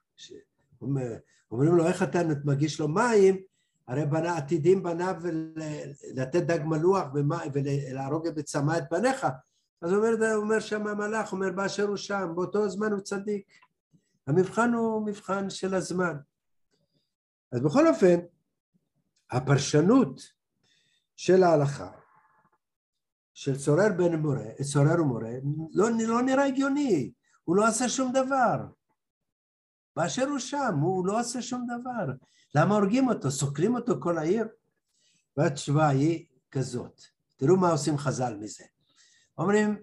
[1.52, 3.44] אומרים לו איך אתה מגיש לו מים,
[3.88, 5.16] הרי בנה, עתידים בניו
[6.14, 7.08] לתת דג מלוח
[7.54, 9.28] ולהרוג בצמא את בניך,
[9.84, 13.48] אז אומר, אומר שם המלאך, אומר באשר הוא שם, באותו זמן הוא צדיק.
[14.28, 16.16] המבחן הוא מבחן של הזמן.
[17.52, 18.20] אז בכל אופן,
[19.32, 20.22] הפרשנות
[21.16, 21.92] של ההלכה
[23.34, 25.32] של צורר בן מורה, צורר ומורה,
[25.74, 27.12] לא, לא נראה הגיוני,
[27.44, 28.66] הוא לא עשה שום דבר.
[29.96, 32.14] באשר הוא שם, הוא לא עושה שום דבר.
[32.56, 33.32] למה הורגים אותו?
[33.32, 34.48] סוקרים אותו כל העיר?
[35.38, 37.02] והתשובה היא כזאת,
[37.38, 38.64] תראו מה עושים חז"ל מזה.
[39.38, 39.78] אומרים,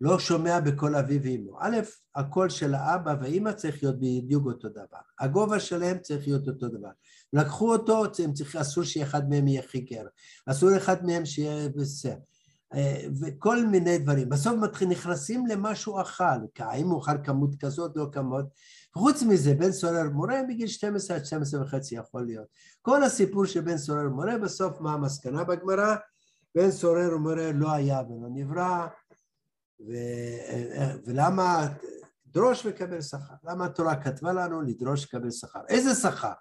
[0.00, 1.58] לא שומע בקול אביו ואמו.
[1.60, 1.76] א',
[2.14, 4.98] הקול של האבא והאימא צריך להיות בדיוק אותו דבר.
[5.20, 6.90] הגובה שלהם צריך להיות אותו דבר.
[7.32, 10.02] לקחו אותו, הם צריכים, אסור שאחד מהם יהיה חיגר.
[10.46, 12.16] אסור אחד מהם שיהיה בסדר.
[12.74, 14.28] אה, וכל מיני דברים.
[14.28, 16.24] בסוף מתחיל, נכנסים למשהו אכל,
[16.58, 18.46] האם הוא אכל כמות כזאת, לא כמות.
[18.94, 22.46] חוץ מזה, בן סורר מורה מגיל 12 עד 12 וחצי יכול להיות.
[22.82, 25.96] כל הסיפור של בן סורר מורה, בסוף מה המסקנה בגמרא?
[26.56, 28.86] בן סורר ומורה לא היה ולא נברא,
[29.80, 29.92] ו...
[31.06, 31.68] ולמה
[32.26, 33.34] דרוש וקבל שכר?
[33.44, 35.60] למה התורה כתבה לנו לדרוש וקבל שכר?
[35.68, 36.32] איזה שכר?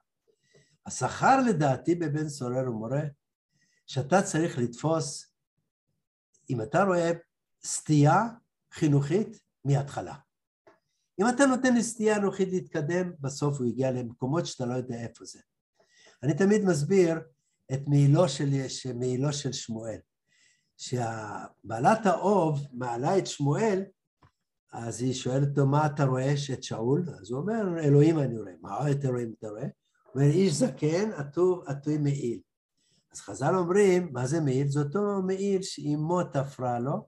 [0.86, 3.02] השכר לדעתי בבן סורר ומורה,
[3.88, 5.34] שאתה צריך לתפוס,
[6.50, 7.12] אם אתה רואה
[7.64, 8.24] סטייה
[8.72, 10.16] חינוכית מההתחלה.
[11.22, 15.40] אם אתה נותן לסטייה חינוכית להתקדם, בסוף הוא יגיע למקומות שאתה לא יודע איפה זה.
[16.24, 17.20] אני תמיד מסביר
[17.74, 18.50] את מעילו של,
[18.96, 19.98] מעילו של שמואל.
[20.78, 23.84] כשבעלת האוב מעלה את שמואל,
[24.74, 27.06] אז היא שואלת אותו, מה אתה רואה את שאול?
[27.22, 28.52] אז הוא אומר, אלוהים אני רואה.
[28.62, 29.62] מה את אלוהים אתה רואה?
[29.62, 32.40] הוא אומר, איש זקן, עטוב עטוי מעיל.
[33.12, 34.68] אז חז"ל אומרים, מה זה מעיל?
[34.68, 37.08] זה אותו מעיל שאימו תפרה לו,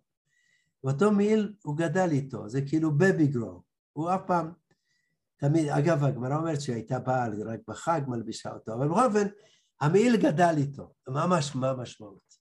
[0.83, 3.61] ואותו מעיל הוא גדל איתו, זה כאילו בבי גרו.
[3.93, 4.51] הוא אף פעם
[5.37, 9.27] תמיד, אגב, הגמרא אומרת שהיא הייתה באה רק בחג, מלבישה אותו, אבל בכל אופן,
[9.81, 10.93] המעיל גדל איתו.
[11.07, 12.33] ממש, מה המשמעות?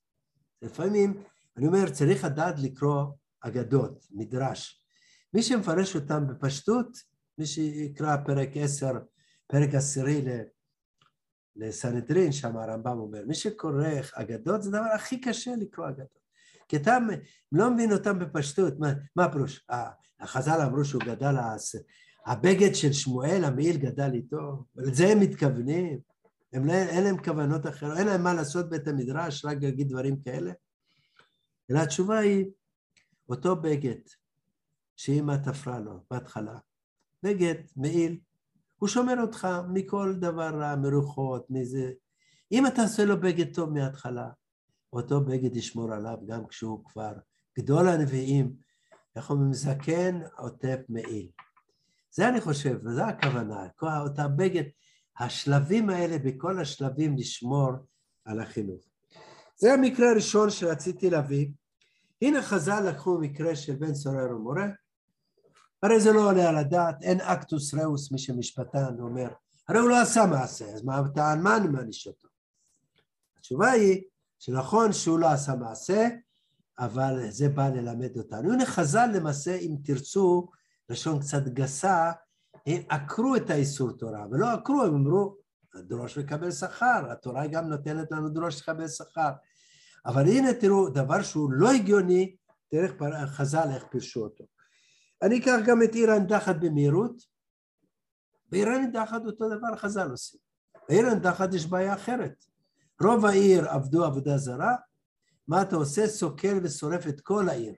[0.63, 1.23] לפעמים,
[1.57, 3.05] אני אומר, צריך לדעת לקרוא
[3.41, 4.83] אגדות, מדרש.
[5.35, 6.99] מי שמפרש אותם בפשטות,
[7.39, 8.93] מי שיקרא פרק עשר,
[9.47, 10.25] פרק עשירי
[11.57, 16.27] לסנהדרין, שם הרמב"ם אומר, מי שקורא אגדות זה הדבר הכי קשה לקרוא אגדות.
[16.69, 16.99] כי אתה
[17.53, 19.67] לא מבין אותם בפשטות, מה, מה הפירוש?
[20.21, 21.35] החז"ל אמרו שהוא גדל,
[22.27, 26.01] הבגד של שמואל, המעיל גדל איתו, לזה הם מתכוונים,
[26.57, 30.21] הם לא, אין להם כוונות אחרות, אין להם מה לעשות בית המדרש, רק להגיד דברים
[30.21, 30.53] כאלה.
[31.71, 32.47] אלא התשובה היא,
[33.29, 33.99] אותו בגד
[34.97, 36.59] שאמא תפרה לו בהתחלה,
[37.23, 38.19] בגד, מעיל,
[38.77, 41.93] הוא שומר אותך מכל דבר רע, מרוחות, מזה.
[42.53, 44.29] אם אתה עושה לו בגד טוב מההתחלה,
[44.93, 47.13] אותו בגד ישמור עליו גם כשהוא כבר
[47.59, 48.57] גדול הנביאים,
[49.17, 51.29] איך אומרים, זקן עוטף מעיל.
[52.11, 54.65] זה אני חושב, וזו הכוונה, אותה בגד,
[55.19, 57.71] השלבים האלה, בכל השלבים לשמור
[58.25, 58.81] על החינוך.
[59.57, 61.49] זה המקרה הראשון שרציתי להביא.
[62.23, 64.67] הנה חז"ל לקחו מקרה של בן סורר ומורה,
[65.83, 69.29] הרי זה לא עולה על הדעת, אין אקטוס ראוס, מי שמשפטן אומר,
[69.69, 72.29] הרי הוא לא עשה מעשה, אז מה טען, מה אני מעניש אותו?
[73.39, 74.03] התשובה היא
[74.39, 76.09] שנכון שהוא לא עשה מעשה,
[76.79, 78.53] אבל זה בא ללמד אותנו.
[78.53, 80.49] הנה חז"ל למעשה, אם תרצו,
[80.89, 82.13] לשון קצת גסה,
[82.67, 85.37] הם עקרו את האיסור תורה, ולא עקרו, הם אמרו,
[85.77, 89.31] דרוש לקבל שכר, התורה גם נותנת לנו דרוש לקבל שכר.
[90.07, 92.37] אבל הנה תראו, דבר שהוא לא הגיוני,
[92.75, 92.93] דרך
[93.27, 94.45] חז"ל איך פירשו אותו.
[95.23, 97.23] אני אקח גם את עיר הנידחת במהירות.
[98.49, 100.41] בעיר הנידחת אותו דבר חז"ל עושים.
[100.89, 102.45] בעיר הנידחת יש בעיה אחרת.
[103.03, 104.75] רוב העיר עבדו עבודה זרה,
[105.49, 106.07] מה אתה עושה?
[106.07, 107.75] סוקל ושורף את כל העיר.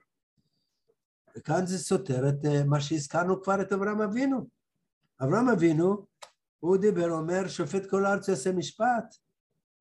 [1.37, 4.58] וכאן זה סותר את אה, מה שהזכרנו כבר את אברהם אבינו.
[5.21, 6.05] אברהם אבינו,
[6.59, 9.15] הוא דיבר, אומר, שופט כל הארץ יעשה משפט.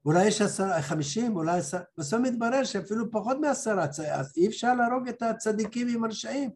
[0.04, 5.08] אולי יש עשרה, חמישים, אולי עשרה, בסוף מתברר שאפילו פחות מעשרה, אז אי אפשר להרוג
[5.08, 6.50] את הצדיקים עם הרשעים.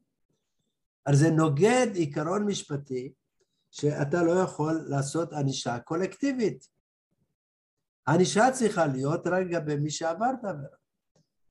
[1.07, 3.13] אז זה נוגד עיקרון משפטי
[3.71, 6.69] שאתה לא יכול לעשות ענישה קולקטיבית.
[8.07, 10.77] הענישה צריכה להיות רק לגבי מי שעבר את העבירה.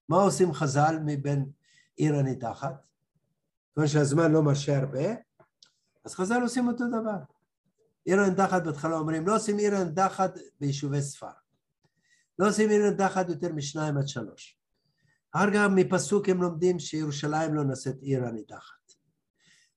[0.10, 1.46] מה עושים חז"ל מבין
[1.96, 2.86] עיר הניתחת?
[3.74, 5.14] כיוון שהזמן לא מרשה הרבה,
[6.06, 7.18] אז חז"ל עושים אותו דבר.
[8.06, 11.28] עיר הניתחת בהתחלה אומרים, לא עושים עיר הניתחת ביישובי ספר.
[12.40, 14.58] לא עושים עיר הניתחת יותר משניים עד שלוש.
[15.32, 18.94] אחר כך מפסוק הם לומדים שירושלים לא נעשית עיר הניתחת.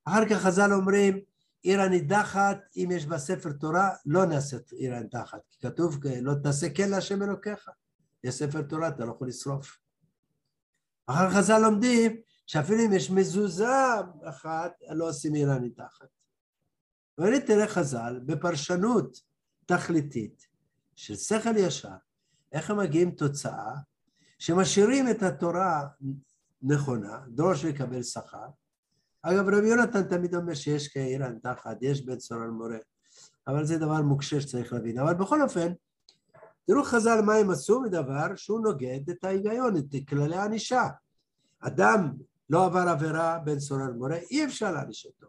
[0.05, 1.21] אחר כך חז"ל אומרים,
[1.63, 5.41] עיר הנידחת, אם יש בה ספר תורה, לא נעשית עיר הנידחת.
[5.51, 7.71] כי כתוב, לא תעשה כן להשם אלוקיך.
[8.25, 9.79] יש ספר תורה, אתה לא יכול לשרוף.
[11.07, 13.75] אחר חז"ל לומדים, שאפילו אם יש מזוזה
[14.25, 16.09] אחת, לא עושים עיר הנידחת.
[17.19, 19.21] ואני תראה חז"ל, בפרשנות
[19.67, 20.47] תכליתית
[20.95, 21.97] של שכל ישר,
[22.53, 23.75] איך הם מגיעים תוצאה
[24.39, 25.87] שמשאירים את התורה
[26.63, 28.47] נכונה, דרוש לקבל שכר,
[29.23, 32.79] אגב, רבי יונתן תמיד אומר שיש כאיראן תחת, יש בן סורר מורה,
[33.49, 34.99] אבל זה דבר מוקשה שצריך להבין.
[34.99, 35.73] אבל בכל אופן,
[36.67, 40.89] תראו חז"ל מה הם עשו מדבר שהוא נוגד את ההיגיון, את כללי הענישה.
[41.61, 42.13] אדם
[42.51, 45.27] לא עבר עבירה בן סורר מורה, אי אפשר להעניש אותו.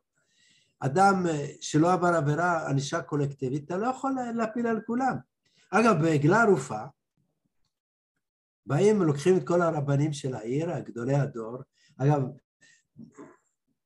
[0.79, 5.17] אדם אה, שלא עבר עבירה, ענישה קולקטיבית, אתה לא יכול להפיל על כולם.
[5.71, 6.79] אגב, בעגלה ערופה,
[8.65, 11.57] באים ולוקחים את כל הרבנים של העיר, גדולי הדור,
[11.97, 12.21] אגב,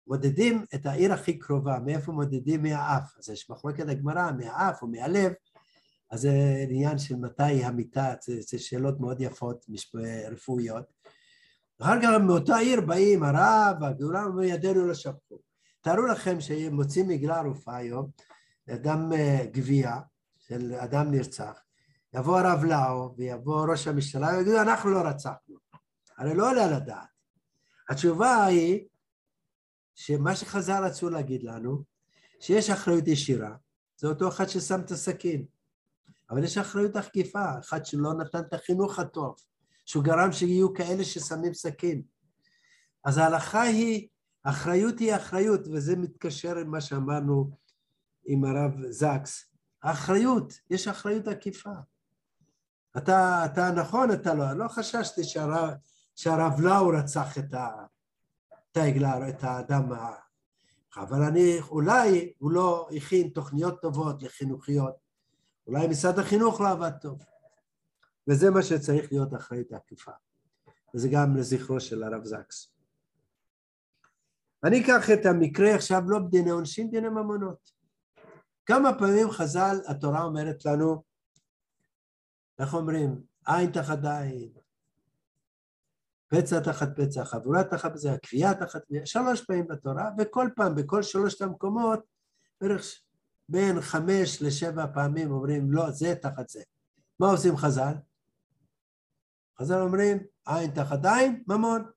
[0.07, 5.31] מודדים את העיר הכי קרובה, מאיפה מודדים מהאף, אז יש מחלוקת הגמרא, מהאף או מהלב,
[6.11, 9.65] אז זה עניין של מתי המיטה, זה, זה שאלות מאוד יפות,
[10.31, 10.85] רפואיות.
[11.81, 15.39] אחר כך מאותה עיר באים הרב, הגדולה, אומרים ידינו לא שפכו.
[15.81, 18.09] תארו לכם שמוצאים מגלה ערופה היום,
[18.73, 19.99] אדם אה, גבייה
[20.37, 21.59] של אדם נרצח,
[22.13, 25.55] יבוא הרב לאו ויבוא ראש המשטרה ויגידו אנחנו לא רצחנו,
[26.17, 27.07] הרי לא עולה על הדעת.
[27.89, 28.87] התשובה היא
[29.95, 31.83] שמה שחז"ל רצו להגיד לנו,
[32.39, 33.55] שיש אחריות ישירה,
[33.97, 35.45] זה אותו אחד ששם את הסכין,
[36.29, 39.35] אבל יש אחריות עקיפה, אחד שלא נתן את החינוך הטוב,
[39.89, 42.01] שהוא גרם שיהיו כאלה ששמים סכין.
[43.05, 44.07] אז ההלכה היא,
[44.43, 47.51] אחריות היא אחריות, וזה מתקשר עם מה שאמרנו
[48.25, 49.45] עם הרב זקס.
[49.83, 51.69] האחריות, יש אחריות עקיפה.
[52.97, 55.69] אתה, אתה נכון, אתה לא, לא חששתי שהרב,
[56.15, 57.69] שהרב לאו רצח את ה...
[58.53, 58.77] את
[59.29, 59.91] את האדם,
[60.97, 64.93] אבל אני, אולי הוא לא הכין תוכניות טובות לחינוכיות,
[65.67, 67.19] אולי משרד החינוך לא עבד טוב,
[68.27, 70.11] וזה מה שצריך להיות אחראית העקיפה,
[70.95, 72.73] וזה גם לזכרו של הרב זקס.
[74.63, 77.71] אני אקח את המקרה עכשיו לא בדיני עונשין, דיני ממונות.
[78.65, 81.03] כמה פעמים חז"ל, התורה אומרת לנו,
[82.59, 83.21] איך אומרים?
[83.45, 84.51] עין תחת עין,
[86.27, 91.03] פצע תחת פצע, חבורה תחת פצע, כפייה תחת כפייה, שלוש פעמים בתורה, וכל פעם, בכל
[91.03, 91.99] שלושת המקומות,
[92.61, 93.01] בערך
[93.49, 96.61] בין חמש לשבע פעמים אומרים, לא, זה תחת זה.
[97.19, 97.93] מה עושים חז"ל?
[99.59, 101.91] חז"ל אומרים, עין תחת עין, ממון.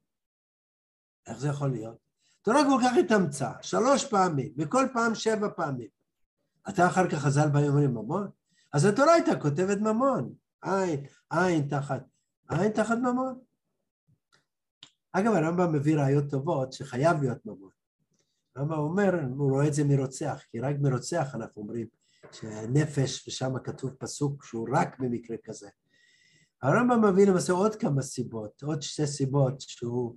[1.26, 1.98] איך זה יכול להיות?
[2.40, 5.88] התורה כל כך התאמצה, שלוש פעמים, וכל פעם שבע פעמים.
[6.68, 8.30] אתה אחר כך חז"ל באים ואומרים ממון?
[8.72, 12.02] אז התורה הייתה כותבת ממון, עין, עין תחת,
[12.48, 13.40] עין תחת ממון.
[15.12, 17.70] אגב, הרמב"ם מביא ראיות טובות שחייב להיות ממון.
[18.56, 21.86] הרמב"ם אומר, הוא רואה את זה מרוצח, כי רק מרוצח אנחנו אומרים
[22.32, 25.68] שנפש, ושם כתוב פסוק שהוא רק במקרה כזה.
[26.62, 30.16] הרמב"ם מביא למעשה עוד כמה סיבות, עוד שתי סיבות שהוא,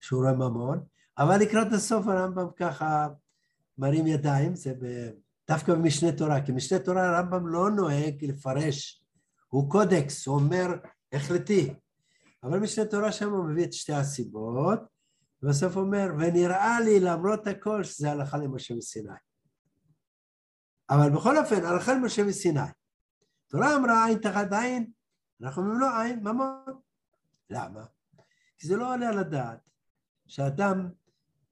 [0.00, 0.84] שהוא רואה ממון,
[1.18, 3.08] אבל לקראת הסוף הרמב"ם ככה
[3.78, 5.10] מרים ידיים, זה ב,
[5.48, 9.04] דווקא במשנה תורה, כי משנה תורה הרמב"ם לא נוהג לפרש,
[9.48, 10.66] הוא קודקס, הוא אומר
[11.12, 11.74] החלטי,
[12.42, 14.80] אבל משנה תורה שם הוא מביא את שתי הסיבות,
[15.42, 19.12] ובסוף אומר, ונראה לי למרות הכל שזה הלכה למשה מסיני.
[20.90, 22.60] אבל בכל אופן, הלכה למשה מסיני.
[23.48, 24.90] תורה אמרה עין תחת עין,
[25.42, 26.80] אנחנו אומרים לו עין ממון.
[27.50, 27.84] למה?
[28.58, 29.58] כי זה לא עולה על הדעת
[30.26, 30.88] שאדם,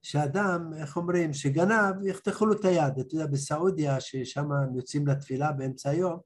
[0.01, 2.99] שאדם, איך אומרים, שגנב, יחתכו לו את היד.
[2.99, 6.19] אתה יודע, בסעודיה, ששם הם יוצאים לתפילה באמצע היום,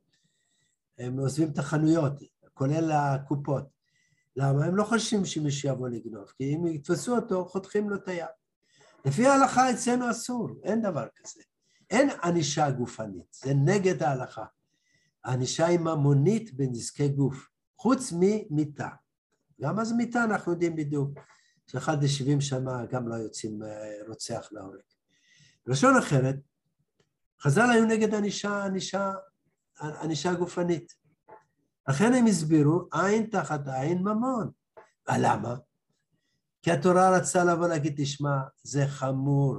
[0.97, 2.13] הם עוזבים את החנויות,
[2.53, 3.63] כולל הקופות.
[4.35, 4.65] למה?
[4.65, 8.25] הם לא חושבים שמישהו יבוא לגנוב, כי אם יתפסו אותו, חותכים לו את היד.
[9.05, 11.41] לפי ההלכה אצלנו אסור, אין דבר כזה.
[11.89, 14.45] אין ענישה גופנית, זה נגד ההלכה.
[15.23, 17.50] הענישה היא ממונית בנזקי גוף,
[17.81, 18.89] חוץ ממיתה.
[19.61, 21.19] גם אז מיתה אנחנו יודעים בדיוק,
[21.67, 24.79] שאחד לשבעים שנה גם לא יוצאים אה, רוצח להורג.
[25.65, 26.35] בלשון אחרת,
[27.41, 28.65] חז"ל היו נגד ענישה,
[30.01, 30.93] ענישה, גופנית.
[31.89, 34.51] לכן הם הסבירו עין תחת עין ממון.
[35.09, 35.55] ולמה?
[36.61, 39.57] כי התורה רצתה לבוא להגיד, תשמע, זה חמור.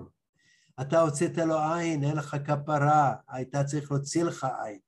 [0.81, 4.79] אתה הוצאת לו עין, אין לך כפרה, הייתה צריך להוציא לך עין.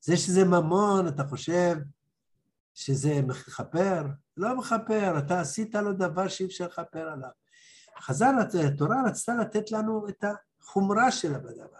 [0.00, 1.76] זה שזה ממון, אתה חושב
[2.74, 4.02] שזה מכפר?
[4.36, 7.30] לא מכפר, אתה עשית לו דבר שאי אפשר לכפר עליו.
[8.00, 8.34] חז"ל,
[8.66, 10.24] התורה רצתה לתת לנו את
[10.60, 11.78] החומרה שלה בדבר.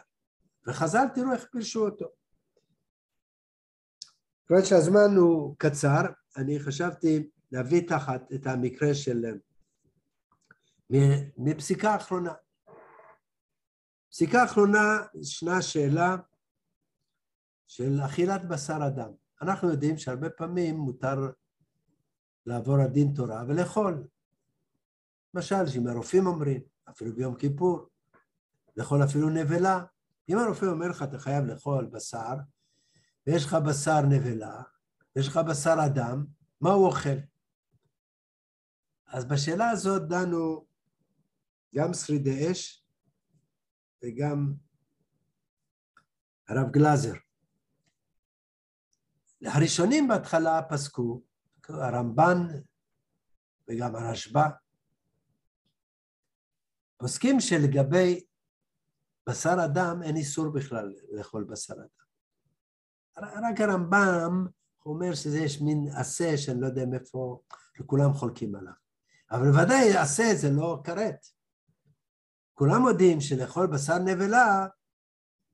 [0.67, 2.07] וחז"ל, תראו איך פירשו אותו.
[4.47, 6.03] כיוון שהזמן הוא קצר,
[6.37, 9.25] אני חשבתי להביא תחת את המקרה של...
[11.39, 12.33] מפסיקה האחרונה.
[14.11, 16.17] פסיקה האחרונה ישנה שאלה
[17.67, 19.24] של אכילת בשר אדם.
[19.45, 21.31] אנחנו יודעים שהרבה פעמים מותר
[22.47, 24.07] לעבור על דין תורה ולאכול.
[25.35, 27.89] למשל, שאם הרופאים אומרים, אפילו ביום כיפור,
[28.77, 29.85] לאכול אפילו נבלה.
[30.29, 32.35] אם הרופא אומר לך, אתה חייב לאכול בשר,
[33.27, 34.63] ויש לך בשר נבלה,
[35.17, 36.25] ויש לך בשר אדם,
[36.61, 37.19] מה הוא אוכל?
[39.07, 40.67] אז בשאלה הזאת דנו
[41.75, 42.85] גם שרידי אש
[44.05, 44.55] וגם
[46.49, 47.24] הרב גלאזר.
[49.45, 51.23] הראשונים בהתחלה פסקו,
[51.69, 52.47] הרמב"ן
[53.69, 54.49] וגם הרשב"א,
[56.97, 58.25] פוסקים שלגבי
[59.29, 62.05] בשר אדם אין איסור בכלל לאכול בשר אדם.
[63.17, 64.47] רק הרמב"ם
[64.87, 67.41] אומר שזה יש מין עשה שאני לא יודע מאיפה,
[67.81, 68.73] וכולם חולקים עליו.
[69.31, 71.27] אבל בוודאי עשה זה לא כרת.
[72.55, 74.67] כולם יודעים שלאכול בשר נבלה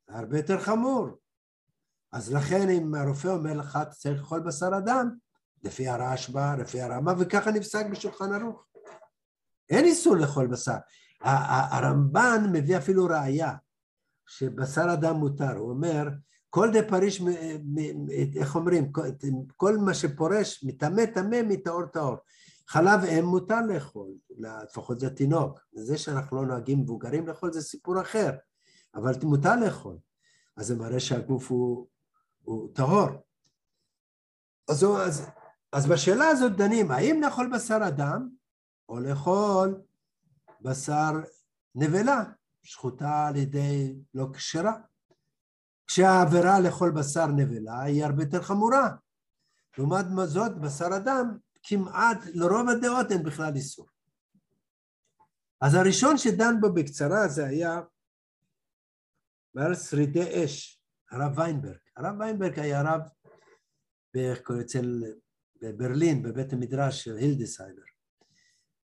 [0.09, 1.20] זה הרבה יותר חמור.
[2.13, 5.11] אז לכן אם הרופא אומר לך, אתה צריך לאכול בשר אדם,
[5.65, 8.67] לפי הרשב"א, לפי הרמב"ם, וככה נפסק בשולחן ערוך.
[9.71, 10.77] אין איסור לאכול בשר.
[11.21, 13.55] הרמב"ן מביא אפילו ראייה
[14.27, 15.57] שבשר אדם מותר.
[15.57, 16.09] הוא אומר,
[16.51, 17.23] כל דה פריש,
[18.37, 18.93] איך אומרים,
[19.57, 22.17] כל מה שפורש מטמא טמא מטהור טהור.
[22.69, 25.61] חלב אם מותר לאכול, לפחות זה תינוק.
[25.73, 28.31] זה שאנחנו לא נוהגים מבוגרים לאכול זה סיפור אחר,
[28.95, 29.97] אבל מותר לאכול.
[30.57, 31.87] אז זה מראה שהגוף הוא,
[32.45, 33.09] הוא טהור.
[34.69, 35.27] אז, אז,
[35.73, 38.29] אז בשאלה הזאת דנים, האם לאכול בשר אדם
[38.89, 39.83] או לאכול
[40.61, 41.11] בשר
[41.75, 42.25] נבלה,
[42.63, 44.73] שחוטה על ידי לא כשרה.
[45.87, 48.89] כשהעבירה לאכול בשר נבלה היא הרבה יותר חמורה.
[49.79, 53.87] לעומת זאת, בשר אדם, כמעט, לרוב הדעות אין בכלל איסור.
[55.61, 57.81] אז הראשון שדן בו בקצרה זה היה
[59.55, 60.80] בעל שרידי אש,
[61.11, 61.79] הרב ויינברג.
[61.97, 63.01] הרב ויינברג היה רב
[64.61, 65.05] אצל,
[65.63, 67.83] בברלין, בבית המדרש של הילדסהיימר.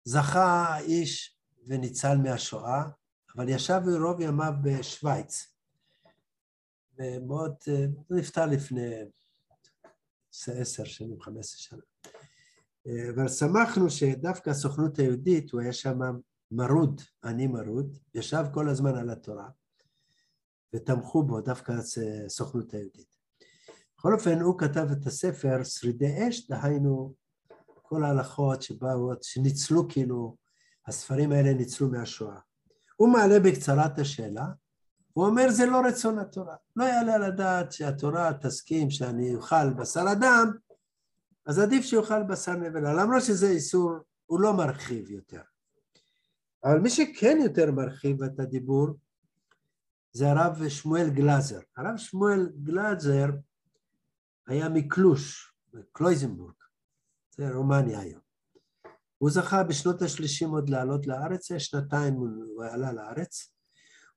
[0.03, 1.38] זכה האיש
[1.68, 2.84] וניצל מהשואה,
[3.36, 5.55] אבל ישב רוב ימיו בשוויץ.
[6.97, 8.95] ומאוד, אה, הוא נפטר לפני
[10.47, 11.82] עשר שנים, חמש עשרה שנה.
[12.88, 15.99] אה, אבל שמחנו שדווקא הסוכנות היהודית, הוא היה שם
[16.51, 19.49] מרוד, אני מרוד, ישב כל הזמן על התורה,
[20.76, 21.74] ותמכו בו דווקא
[22.26, 23.16] הסוכנות היהודית.
[23.98, 27.14] בכל אופן, הוא כתב את הספר שרידי אש, דהיינו
[27.82, 30.36] כל ההלכות שבאו, שניצלו כאילו,
[30.88, 32.40] הספרים האלה ניצלו מהשואה.
[32.96, 34.46] הוא מעלה בקצרה את השאלה,
[35.14, 36.56] הוא אומר זה לא רצון התורה.
[36.76, 40.52] לא יעלה על הדעת שהתורה תסכים שאני אוכל בשר אדם,
[41.46, 43.92] אז עדיף שיאכל בשר נבלה, למרות שזה איסור,
[44.26, 45.42] הוא לא מרחיב יותר.
[46.64, 48.88] אבל מי שכן יותר מרחיב את הדיבור
[50.16, 51.59] זה הרב שמואל גלאזר.
[51.78, 53.26] הרב שמואל גלאזר
[54.47, 55.53] היה מקלוש,
[55.91, 56.53] קלויזנבורג,
[57.38, 58.22] זה רומניה היום.
[59.18, 63.53] הוא זכה בשנות השלישים עוד לעלות לארץ, שנתיים הוא עלה לארץ.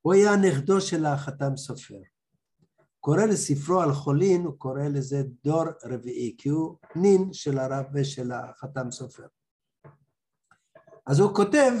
[0.01, 2.01] הוא היה נכדו של החתם סופר.
[2.99, 8.31] קורא לספרו על חולין, הוא קורא לזה דור רביעי, כי הוא נין של הרב ושל
[8.31, 9.27] החתם סופר.
[11.07, 11.71] אז הוא כותב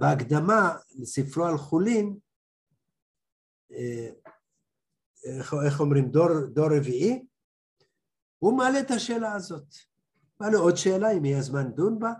[0.00, 2.18] בהקדמה לספרו על חולין,
[5.24, 7.24] איך, איך אומרים, דור, דור רביעי,
[8.38, 9.74] הוא מעלה את השאלה הזאת.
[10.40, 12.12] מעלה עוד שאלה, אם יהיה זמן לדון בה.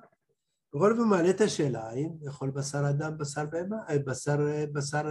[0.74, 4.36] בכל אופן מעלה את השאלה, האם יכול בשר אדם, בשר בהמה, אה, בשר,
[4.72, 5.02] בשר,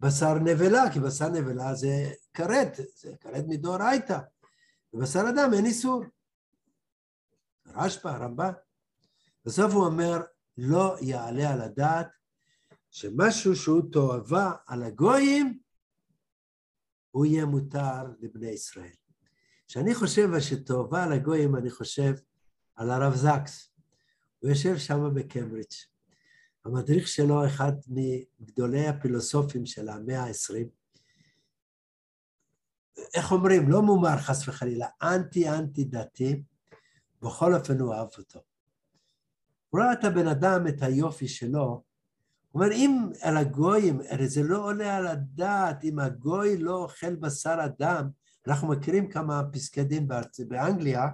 [0.00, 4.18] בשר נבלה, כי בשר נבלה זה כרת, זה כרת מדאורייתא,
[4.92, 6.04] ובשר אדם אין איסור.
[7.66, 8.52] רשב"א, רמב"ן.
[9.44, 10.22] בסוף הוא אומר,
[10.58, 12.06] לא יעלה על הדעת
[12.94, 15.58] שמשהו שהוא תועבה על הגויים,
[17.10, 18.94] הוא יהיה מותר לבני ישראל.
[19.68, 22.14] כשאני חושב שתועבה על הגויים, אני חושב
[22.74, 23.70] על הרב זקס.
[24.38, 25.74] הוא יושב שם בקמברידג'.
[26.64, 30.68] המדריך שלו, אחד מגדולי הפילוסופים של המאה העשרים,
[33.14, 36.42] איך אומרים, לא מומר חס וחלילה, אנטי-אנטי דתי,
[37.22, 38.40] בכל אופן הוא אהב אותו.
[39.68, 41.93] הוא ראה את הבן אדם, את היופי שלו,
[42.54, 47.14] הוא אומר, אם על הגויים, הרי זה לא עולה על הדעת, אם הגוי לא אוכל
[47.14, 48.08] בשר אדם,
[48.46, 50.08] אנחנו מכירים כמה פסקי דין
[50.48, 51.08] באנגליה,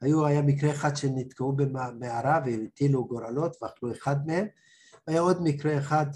[0.00, 4.46] היו, היה מקרה אחד שנתקעו במערה והטילו גורלות ואכלו אחד מהם,
[5.06, 6.06] היה עוד מקרה אחד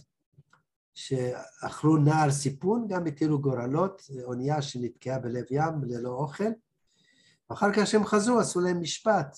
[0.94, 6.50] שאכלו נער סיפון, גם הטילו גורלות, אונייה שנתקעה בלב ים ללא אוכל,
[7.50, 9.36] ואחר כך כשהם חזרו עשו להם משפט,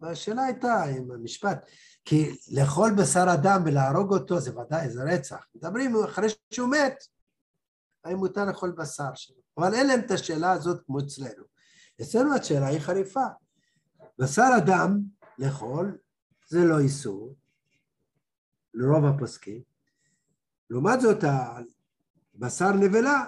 [0.00, 1.66] והשאלה הייתה אם המשפט,
[2.04, 5.46] כי לאכול בשר אדם ולהרוג אותו זה ודאי, זה רצח.
[5.54, 7.04] מדברים אחרי שהוא מת,
[8.04, 9.36] האם מותר לאכול בשר שלו.
[9.58, 11.44] אבל אין להם את השאלה הזאת כמו אצלנו.
[12.02, 13.26] אצלנו השאלה היא חריפה.
[14.18, 15.00] בשר אדם
[15.38, 15.98] לאכול
[16.48, 17.34] זה לא איסור,
[18.74, 19.62] לרוב הפוסקים.
[20.70, 21.24] לעומת זאת,
[22.34, 23.24] בשר נבלה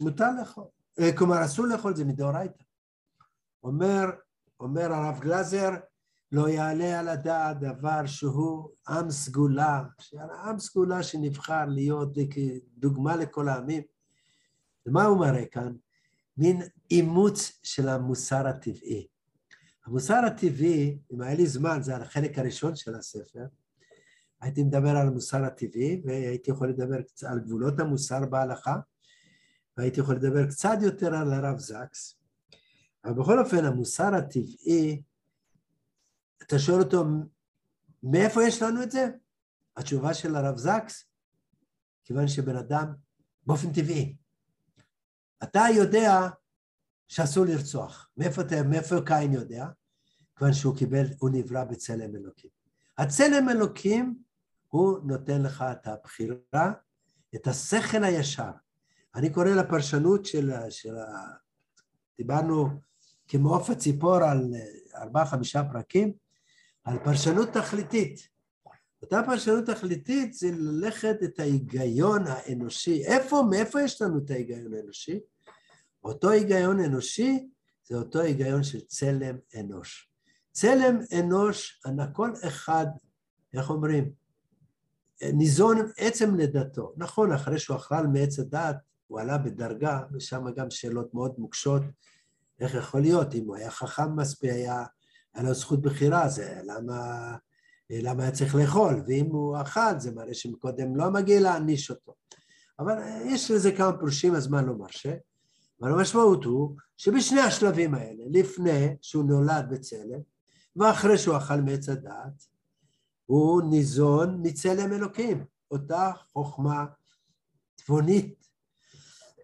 [0.00, 0.64] מותר לאכול.
[1.00, 2.64] אה, כלומר, אסור לאכול, זה מדאורייתא.
[3.62, 4.10] אומר,
[4.60, 5.70] אומר הרב גלזר,
[6.34, 9.82] לא יעלה על הדעת דבר שהוא עם סגולה,
[10.44, 12.16] עם סגולה שנבחר להיות
[12.78, 13.82] דוגמה לכל העמים.
[14.86, 15.72] ומה הוא מראה כאן?
[16.36, 19.06] מין אימוץ של המוסר הטבעי.
[19.86, 23.44] המוסר הטבעי, אם היה לי זמן, זה החלק הראשון של הספר,
[24.40, 28.76] הייתי מדבר על המוסר הטבעי, והייתי יכול לדבר על גבולות המוסר בהלכה,
[29.76, 32.20] והייתי יכול לדבר קצת יותר על הרב זקס.
[33.04, 35.02] אבל בכל אופן, המוסר הטבעי,
[36.42, 37.04] אתה שואל אותו,
[38.02, 39.08] מאיפה יש לנו את זה?
[39.76, 41.04] התשובה של הרב זקס,
[42.04, 42.94] כיוון שבן אדם,
[43.46, 44.16] באופן טבעי,
[45.42, 46.28] אתה יודע
[47.08, 48.10] שאסור לרצוח.
[48.16, 49.66] מאיפה, מאיפה קין יודע?
[50.36, 52.50] כיוון שהוא קיבל, הוא נברא בצלם אלוקים.
[52.98, 54.18] הצלם אלוקים,
[54.68, 56.72] הוא נותן לך את הבחירה,
[57.34, 58.50] את השכל הישר.
[59.14, 60.94] אני קורא לפרשנות של, של.
[62.18, 62.68] דיברנו
[63.28, 64.54] כמעוף הציפור על
[64.94, 66.12] ארבעה-חמישה פרקים,
[66.84, 68.28] על פרשנות תכליתית.
[69.02, 73.04] אותה פרשנות תכליתית זה ללכת את ההיגיון האנושי.
[73.04, 75.20] איפה, מאיפה יש לנו את ההיגיון האנושי?
[76.04, 77.48] אותו היגיון אנושי
[77.84, 80.10] זה אותו היגיון של צלם אנוש.
[80.52, 81.82] צלם אנוש,
[82.12, 82.86] כל אחד,
[83.54, 84.12] איך אומרים,
[85.22, 86.92] ניזון עצם לידתו.
[86.96, 88.76] נכון, אחרי שהוא אכל מעץ הדת,
[89.06, 91.82] הוא עלה בדרגה, ושם גם שאלות מאוד מוקשות,
[92.60, 94.84] איך יכול להיות, אם הוא היה חכם מספיק, היה,
[95.34, 97.36] היה לו זכות בחירה, זה למה,
[97.90, 102.14] למה היה צריך לאכול, ואם הוא אכל, זה מראה שקודם לא מגיע להעניש אותו.
[102.78, 102.94] אבל
[103.26, 105.14] יש לזה כמה פרושים, הזמן לא מרשה.
[105.82, 110.20] אבל המשמעות הוא שבשני השלבים האלה, לפני שהוא נולד בצלם,
[110.76, 112.46] ואחרי שהוא אכל מעץ הדעת,
[113.26, 116.84] הוא ניזון מצלם אלוקים, אותה חוכמה
[117.74, 118.46] תבונית,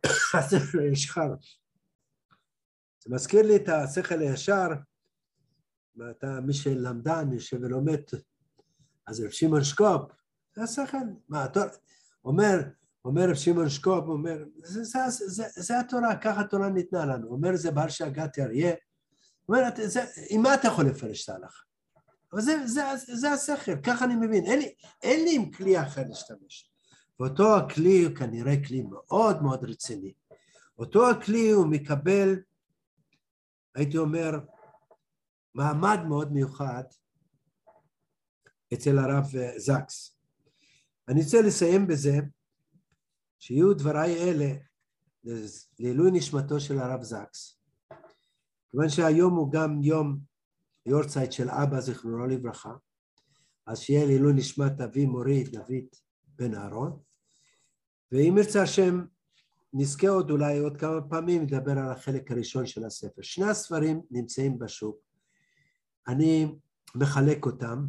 [0.81, 1.29] הישר.
[3.05, 4.69] זה מזכיר לי את השכל הישר,
[6.01, 8.01] ואתה, מי שלמדן, יושב ולומד,
[9.07, 10.13] אז רב שמעון שקופ,
[10.57, 10.97] זה השכל,
[11.29, 11.65] מה, התור,
[12.25, 12.61] אומר,
[13.05, 17.57] אומר רב שמעון שקופ, אומר, זה, זה, זה, זה התורה, ככה התורה ניתנה לנו, אומר
[17.57, 18.75] זה בעל שהגעתי אריה,
[19.49, 21.63] אומר, זה, עם מה אתה יכול לפרש את ההלכה?
[22.33, 26.03] אבל זה, זה, זה השכל, ככה אני מבין, אין לי, אין לי עם כלי אחר
[26.09, 26.71] להשתמש.
[27.21, 30.13] ואותו הכלי הוא כנראה כלי מאוד מאוד רציני.
[30.79, 32.37] אותו הכלי הוא מקבל,
[33.75, 34.39] הייתי אומר,
[35.55, 36.85] מעמד מאוד מיוחד
[38.75, 39.25] אצל הרב
[39.57, 40.19] זקס.
[41.09, 42.19] אני רוצה לסיים בזה
[43.39, 44.55] שיהיו דבריי אלה
[45.79, 47.61] לעילוי נשמתו של הרב זקס,
[48.71, 50.19] כיוון שהיום הוא גם יום
[50.87, 52.73] יורצייט של אבא זיכרונו לברכה,
[53.67, 55.89] אז שיהיה לעילוי נשמת אבי מורי דוד
[56.27, 56.99] בן אהרון,
[58.13, 59.05] ואם ירצה השם
[59.73, 63.23] נזכה עוד אולי עוד כמה פעמים לדבר על החלק הראשון של הספר.
[63.23, 65.10] שני הספרים נמצאים בשוק,
[66.11, 66.47] אני
[66.95, 67.87] מחלק אותם,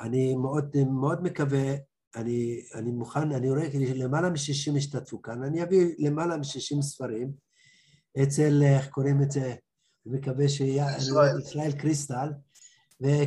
[0.00, 1.74] אני מאוד, מאוד מקווה,
[2.16, 7.32] אני, אני מוכן, אני רואה למעלה מ-60 השתתפו כאן, אני אביא למעלה מ-60 ספרים.
[8.22, 9.54] אצל, איך קוראים את זה,
[10.06, 11.72] אני מקווה שיהיה, ישראל.
[11.72, 12.28] קריסטל,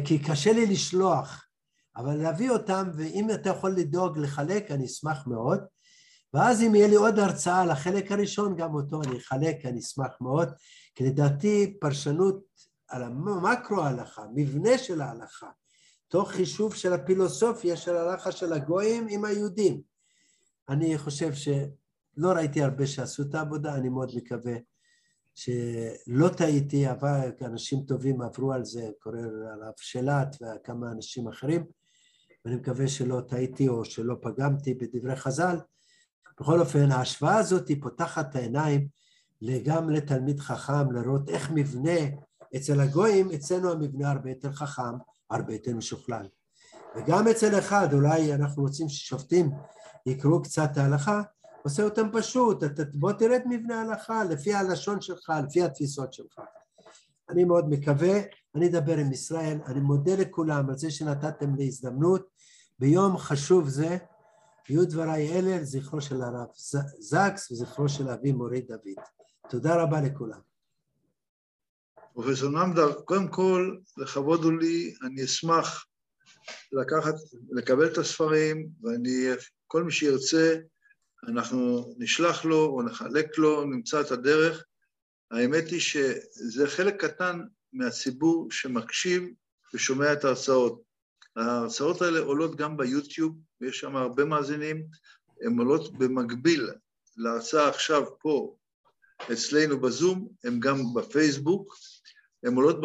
[0.05, 1.47] כי קשה לי לשלוח,
[1.95, 5.59] אבל להביא אותם, ואם אתה יכול לדאוג לחלק, אני אשמח מאוד.
[6.33, 10.11] ואז אם יהיה לי עוד הרצאה על החלק הראשון, גם אותו אני אחלק, אני אשמח
[10.21, 10.49] מאוד,
[10.95, 12.43] כי לדעתי פרשנות
[12.93, 15.49] על המקרו ההלכה, מבנה של ההלכה,
[16.07, 19.81] תוך חישוב של הפילוסופיה של ההלכה של הגויים עם היהודים.
[20.69, 24.53] אני חושב שלא ראיתי הרבה שעשו את העבודה, אני מאוד מקווה
[25.35, 31.65] שלא טעיתי, אבל אנשים טובים עברו על זה, קורא הרב שלט וכמה אנשים אחרים,
[32.45, 35.57] ואני מקווה שלא טעיתי או שלא פגמתי בדברי חז"ל.
[36.39, 38.87] בכל אופן, ההשוואה הזאת היא פותחת את העיניים
[39.63, 41.99] גם לתלמיד חכם, לראות איך מבנה,
[42.55, 44.97] אצל הגויים, אצלנו המבנה הרבה יותר חכם,
[45.29, 46.27] הרבה יותר משוכלל.
[46.95, 49.51] וגם אצל אחד, אולי אנחנו רוצים ששופטים
[50.05, 51.21] יקראו קצת ההלכה,
[51.63, 56.39] עושה אותם פשוט, אתה, בוא תראה את מבנה ההלכה, לפי הלשון שלך, לפי התפיסות שלך.
[57.29, 58.19] אני מאוד מקווה,
[58.55, 62.27] אני אדבר עם ישראל, אני מודה לכולם על זה שנתתם לי הזדמנות
[62.79, 63.97] ביום חשוב זה,
[64.69, 66.47] יהיו דבריי אלה לזכרו של הרב
[66.99, 69.05] זקס וזכרו של אבי מורי דוד.
[69.49, 70.52] תודה רבה לכולם.
[72.13, 75.85] פרופסור נמדר, קודם כל, לכבוד הוא לי, אני אשמח
[76.71, 77.13] לקחת,
[77.51, 79.27] לקבל את הספרים, ואני,
[79.67, 80.55] כל מי שירצה,
[81.27, 84.63] אנחנו נשלח לו או נחלק לו, נמצא את הדרך.
[85.31, 87.39] האמת היא שזה חלק קטן
[87.73, 89.23] מהציבור שמקשיב
[89.73, 90.81] ושומע את ההרצאות.
[91.35, 94.83] ההרצאות האלה עולות גם ביוטיוב, ויש שם הרבה מאזינים,
[95.41, 96.69] הן עולות במקביל
[97.17, 98.55] להרצאה עכשיו פה
[99.33, 101.75] אצלנו בזום, הן גם בפייסבוק,
[102.43, 102.77] הן עולות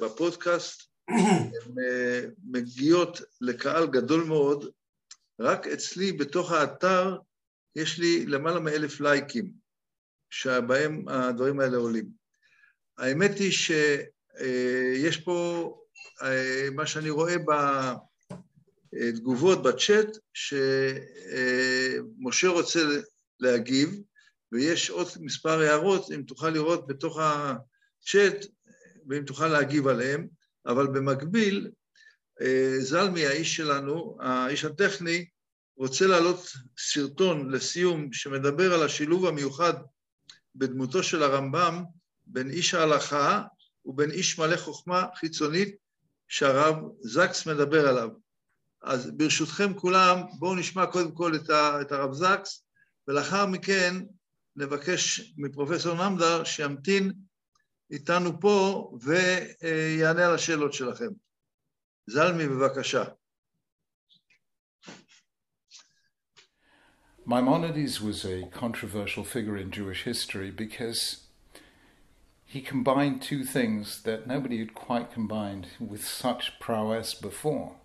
[0.00, 1.50] בפודקאסט, הן
[1.86, 4.70] אה, מגיעות לקהל גדול מאוד,
[5.40, 7.18] רק אצלי בתוך האתר
[7.76, 9.52] יש לי למעלה מאלף לייקים,
[10.30, 12.08] שבהם הדברים האלה עולים.
[12.98, 15.70] האמת היא שיש אה, פה,
[16.22, 17.34] אה, מה שאני רואה
[18.92, 22.80] בתגובות בצ'אט, שמשה רוצה
[23.40, 24.00] להגיב,
[24.52, 28.46] ויש עוד מספר הערות, אם תוכל לראות בתוך הצ'אט,
[29.08, 30.28] ואם תוכל להגיב עליהם,
[30.66, 31.70] אבל במקביל,
[32.40, 35.26] אה, זלמי, האיש שלנו, האיש הטכני,
[35.76, 39.74] רוצה להעלות סרטון לסיום שמדבר על השילוב המיוחד
[40.54, 41.84] בדמותו של הרמב"ם
[42.26, 43.42] בין איש ההלכה
[43.84, 45.76] ובין איש מלא חוכמה חיצונית
[46.28, 48.08] שהרב זקס מדבר עליו.
[48.82, 51.32] אז ברשותכם כולם, בואו נשמע קודם כל
[51.80, 52.64] את הרב זקס,
[53.08, 53.94] ולאחר מכן
[54.56, 57.12] נבקש מפרופסור נמדר שימתין
[57.91, 61.09] איתנו פה ויענה על השאלות שלכם.
[62.07, 63.03] זלמי, בבקשה.
[67.25, 71.27] Maimonides was a controversial figure in Jewish history because
[72.43, 77.75] he combined two things that nobody had quite combined with such prowess before.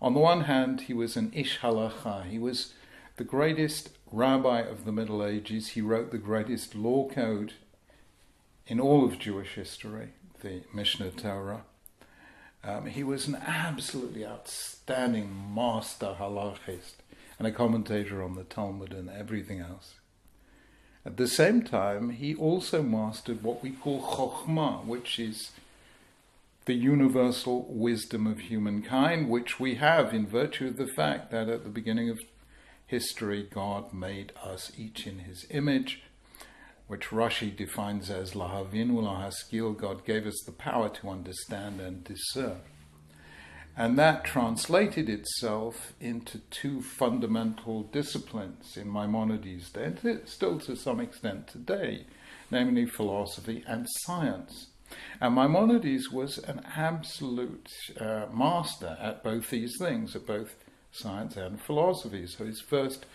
[0.00, 2.24] On the one hand, he was an ish halacha.
[2.24, 2.72] He was
[3.18, 5.68] the greatest rabbi of the Middle Ages.
[5.68, 7.52] He wrote the greatest law code
[8.67, 10.09] in all of Jewish history,
[10.41, 11.63] the Mishnah Torah.
[12.63, 16.95] Um, he was an absolutely outstanding master halachist
[17.39, 19.95] and a commentator on the Talmud and everything else.
[21.05, 25.51] At the same time, he also mastered what we call chokhmah, which is
[26.65, 31.63] the universal wisdom of humankind, which we have in virtue of the fact that at
[31.63, 32.19] the beginning of
[32.85, 36.03] history, God made us each in his image,
[36.87, 39.77] which Rashi defines as lahavinu lahaskil.
[39.77, 42.61] God gave us the power to understand and discern.
[43.75, 49.93] And that translated itself into two fundamental disciplines in Maimonides' day,
[50.25, 52.05] still to some extent today,
[52.49, 54.67] namely philosophy and science.
[55.21, 57.69] And Maimonides was an absolute
[57.99, 60.55] uh, master at both these things, at both
[60.91, 62.25] science and philosophy.
[62.25, 63.05] So his first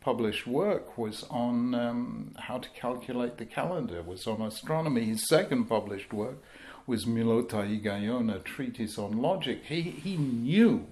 [0.00, 5.04] published work was on um, how to calculate the calendar, was on astronomy.
[5.04, 6.42] His second published work
[6.86, 9.64] was Milota Higaion, a treatise on logic.
[9.64, 10.86] He, he knew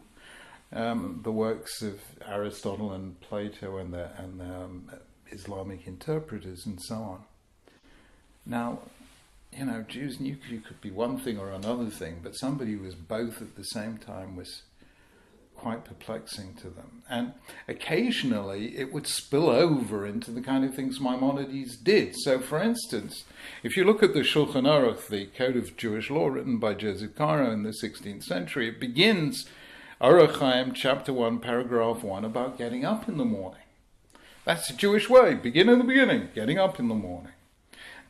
[0.72, 4.90] um, the works of Aristotle and Plato and the, and the um,
[5.30, 7.24] Islamic interpreters and so on.
[8.44, 8.80] Now,
[9.52, 12.82] you know, Jews knew you could be one thing or another thing, but somebody who
[12.82, 14.62] was both at the same time was
[15.58, 17.02] quite perplexing to them.
[17.10, 17.34] And
[17.66, 22.14] occasionally it would spill over into the kind of things Maimonides did.
[22.16, 23.24] So, for instance,
[23.62, 27.14] if you look at the Shulchan Aruch, the Code of Jewish Law written by Joseph
[27.14, 29.46] Caro in the 16th century, it begins
[30.00, 33.62] Orach Chaim, chapter 1, paragraph 1, about getting up in the morning.
[34.44, 35.34] That's the Jewish way.
[35.34, 37.32] Begin in the beginning, getting up in the morning.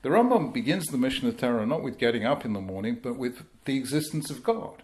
[0.03, 3.43] The Rambam begins the Mishnah Torah not with getting up in the morning, but with
[3.65, 4.83] the existence of God.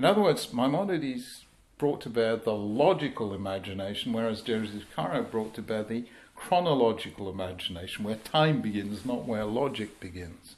[0.00, 1.44] In other words, Maimonides
[1.76, 8.06] brought to bear the logical imagination, whereas Joseph Caro brought to bear the chronological imagination,
[8.06, 10.56] where time begins, not where logic begins.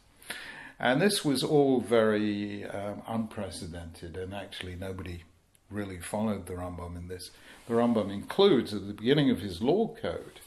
[0.78, 5.24] And this was all very um, unprecedented, and actually nobody
[5.68, 7.32] really followed the Rambam in this.
[7.66, 10.38] The Rambam includes at the beginning of his law code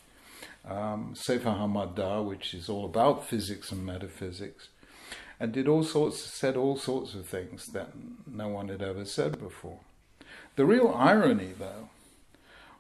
[0.63, 4.69] um, Sefer Hamada, which is all about physics and metaphysics,
[5.39, 7.89] and did all sorts, said all sorts of things that
[8.25, 9.79] no one had ever said before.
[10.55, 11.89] The real irony, though,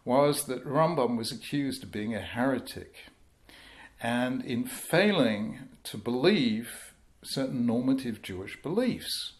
[0.05, 3.07] was that Rambam was accused of being a heretic,
[4.01, 6.93] and in failing to believe
[7.23, 9.33] certain normative Jewish beliefs.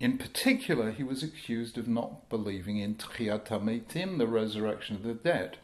[0.00, 5.14] In particular, he was accused of not believing in Tchiat HaMeitim, the resurrection of the
[5.14, 5.58] dead.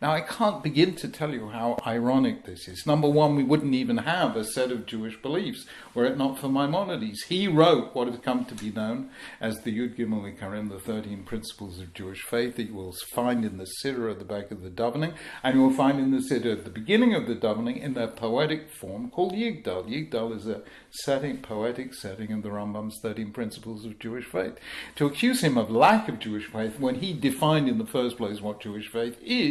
[0.00, 2.86] Now, I can't begin to tell you how ironic this is.
[2.86, 6.48] Number one, we wouldn't even have a set of Jewish beliefs were it not for
[6.48, 7.24] Maimonides.
[7.24, 11.24] He wrote what has come to be known as the Yud Gimel Ikarim, the 13
[11.24, 14.62] Principles of Jewish Faith, that you will find in the Siddur at the back of
[14.62, 17.82] the davening, and you will find in the Siddur at the beginning of the davening
[17.82, 19.88] in their poetic form called Yigdal.
[19.88, 24.56] Yigdal is a setting, poetic setting of the Rambam's 13 Principles of Jewish Faith.
[24.94, 28.40] To accuse him of lack of Jewish faith when he defined in the first place
[28.40, 29.47] what Jewish faith is,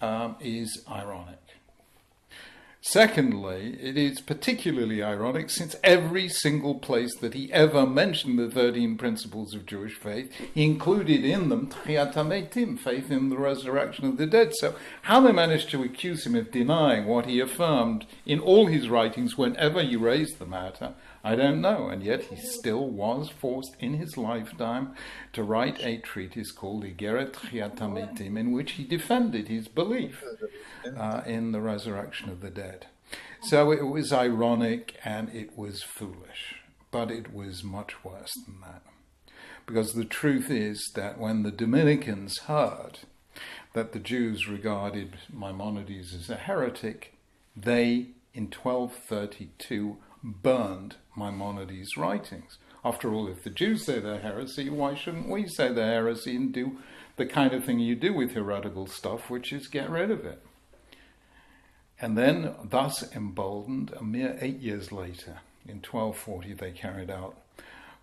[0.00, 1.38] um, is ironic.
[2.88, 8.96] Secondly, it is particularly ironic since every single place that he ever mentioned the 13
[8.96, 14.26] principles of Jewish faith, he included in them Tchiat faith in the resurrection of the
[14.26, 14.52] dead.
[14.54, 18.88] So, how they managed to accuse him of denying what he affirmed in all his
[18.88, 20.94] writings whenever he raised the matter,
[21.24, 24.94] I don't know, and yet he still was forced in his lifetime
[25.32, 30.22] to write a treatise called Igeret Chiatamitim, in which he defended his belief
[30.96, 32.86] uh, in the resurrection of the dead.
[33.42, 36.56] So it was ironic and it was foolish,
[36.90, 38.82] but it was much worse than that.
[39.66, 43.00] Because the truth is that when the Dominicans heard
[43.72, 47.14] that the Jews regarded Maimonides as a heretic,
[47.56, 49.96] they, in 1232,
[50.26, 52.58] burned Maimonides' writings.
[52.84, 56.52] After all, if the Jews say they're heresy, why shouldn't we say they're heresy and
[56.52, 56.78] do
[57.16, 60.42] the kind of thing you do with heretical stuff, which is get rid of it?
[62.00, 67.38] And then, thus emboldened, a mere eight years later, in 1240, they carried out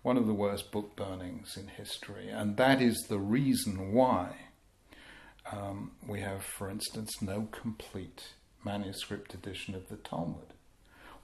[0.02, 2.28] one of the worst book burnings in history.
[2.28, 4.36] And that is the reason why
[5.50, 10.54] um, we have, for instance, no complete manuscript edition of the Talmud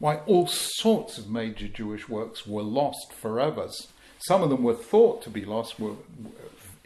[0.00, 3.68] why all sorts of major Jewish works were lost forever.
[4.26, 5.94] Some of them were thought to be lost, were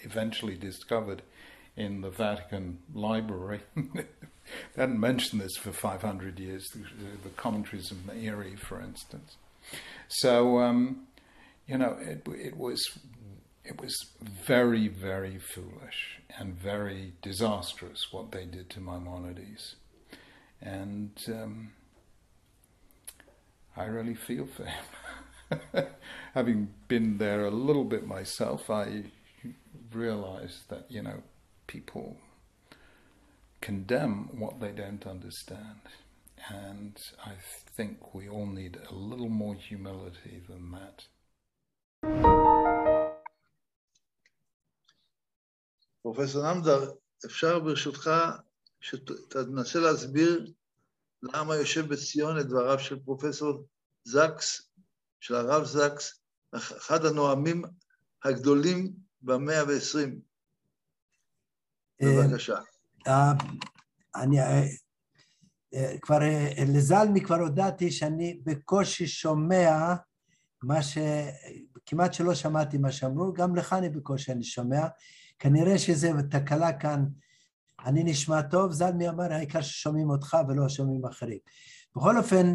[0.00, 1.22] eventually discovered
[1.76, 3.60] in the Vatican Library.
[3.76, 4.04] they
[4.76, 6.80] hadn't mentioned this for 500 years, the,
[7.22, 9.36] the commentaries of Meiri, for instance.
[10.08, 11.06] So, um,
[11.68, 12.82] you know, it, it, was,
[13.64, 13.96] it was
[14.44, 19.76] very, very foolish and very disastrous what they did to Maimonides.
[20.60, 21.72] And um,
[23.75, 24.85] I really feel for him.
[26.33, 29.05] Having been there a little bit myself, I
[29.91, 31.23] realize that, you know,
[31.67, 32.17] people
[33.61, 35.81] condemn what they don't understand.
[36.49, 36.95] And
[37.25, 37.33] I
[37.75, 41.07] think we all need a little more humility than that.
[46.01, 46.91] פרופסור נמדר,
[47.25, 48.09] אפשר ברשותך
[48.81, 50.53] שתנסה להסביר
[51.32, 53.64] למה יושב בציון את דבריו של פרופסור
[54.04, 54.68] זקס,
[55.20, 56.20] של הרב זקס,
[56.54, 57.62] אחד הנואמים
[58.24, 60.20] הגדולים במאה ועשרים.
[62.02, 62.58] בבקשה.
[63.06, 63.32] אה,
[64.16, 64.62] אני אה,
[65.74, 66.18] אה, כבר,
[66.66, 69.94] לזלמי כבר הודעתי שאני בקושי שומע
[70.62, 70.98] מה ש...
[71.86, 74.86] כמעט שלא שמעתי מה שאמרו, גם לך אני בקושי אני שומע.
[75.38, 77.04] כנראה שזו תקלה כאן.
[77.84, 81.38] אני נשמע טוב, זלמי אמר, העיקר ששומעים אותך ולא שומעים אחרים.
[81.96, 82.54] בכל אופן,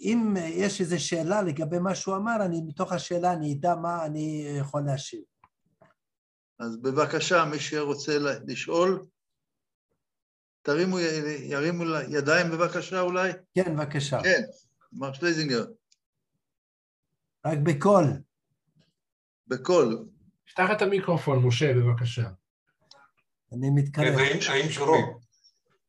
[0.00, 4.46] אם יש איזו שאלה לגבי מה שהוא אמר, אני מתוך השאלה אני אדע מה אני
[4.58, 5.20] יכול להשיב.
[6.58, 9.06] אז בבקשה, מי שרוצה לשאול,
[10.62, 10.98] תרימו,
[11.40, 13.32] ירימו ידיים בבקשה אולי.
[13.54, 14.22] כן, בבקשה.
[14.22, 14.42] כן,
[14.92, 15.64] מר שלייזינגר.
[17.46, 18.04] רק בקול.
[19.46, 20.08] בקול.
[20.52, 22.30] פתח את המיקרופון, משה, בבקשה.
[23.52, 24.18] אני מתקרב.
[24.18, 25.06] האם שומעים?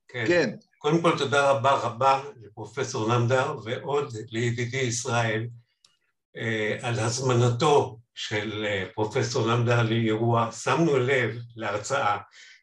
[0.07, 0.23] כן.
[0.27, 0.55] כן.
[0.77, 5.47] קודם כל תודה רבה רבה לפרופסור נמדר ועוד לידידי ישראל
[6.37, 10.51] אה, על הזמנתו של אה, פרופסור נמדר לאירוע.
[10.51, 12.17] שמנו לב להרצאה,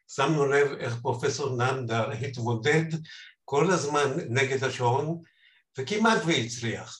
[0.07, 2.85] שמנו לב איך פרופסור נמדר התמודד
[3.45, 5.21] כל הזמן נגד השעון
[5.77, 6.99] וכמעט והצליח.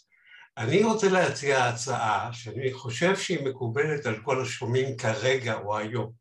[0.58, 6.19] אני רוצה להציע הצעה שאני חושב שהיא מקובלת על כל השומעים כרגע או היום.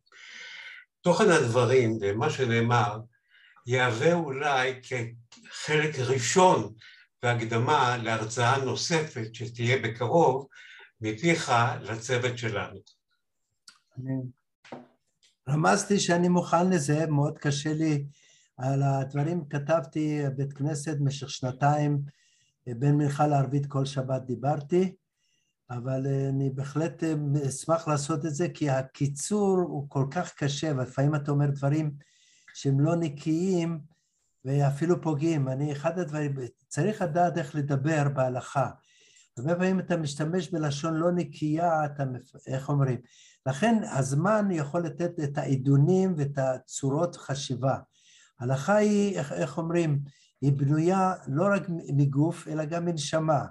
[1.00, 3.00] תוכן הדברים ומה שנאמר
[3.66, 6.74] יהווה אולי כחלק ראשון
[7.22, 10.46] והקדמה להרצאה נוספת שתהיה בקרוב
[11.00, 12.80] מפיך לצוות שלנו.
[13.98, 14.12] אני
[15.48, 18.04] רמזתי שאני מוכן לזה, מאוד קשה לי
[18.56, 21.98] על הדברים, כתבתי בית כנסת במשך שנתיים,
[22.66, 24.94] בין מנחה לערבית כל שבת דיברתי,
[25.70, 27.02] אבל אני בהחלט
[27.48, 31.90] אשמח לעשות את זה, כי הקיצור הוא כל כך קשה, ולפעמים אתה אומר דברים
[32.54, 33.80] שהם לא נקיים
[34.44, 35.48] ואפילו פוגעים.
[35.48, 36.34] אני, אחד הדברים,
[36.68, 38.70] צריך לדעת איך לדבר בהלכה.
[39.38, 42.04] הרבה פעמים אתה משתמש בלשון לא נקייה, אתה,
[42.46, 43.00] איך אומרים?
[43.46, 47.78] לכן הזמן יכול לתת את העידונים ואת הצורות חשיבה.
[48.40, 50.00] הלכה היא, איך, איך אומרים,
[50.40, 51.62] היא בנויה לא רק
[51.96, 53.44] מגוף, אלא גם מנשמה.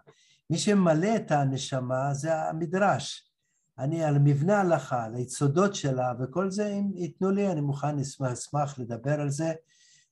[0.49, 3.31] מי שממלא את הנשמה זה המדרש.
[3.79, 8.31] אני על מבנה ההלכה, על היסודות שלה, וכל זה, אם ייתנו לי, אני מוכן, אשמח,
[8.31, 9.53] אשמח לדבר על זה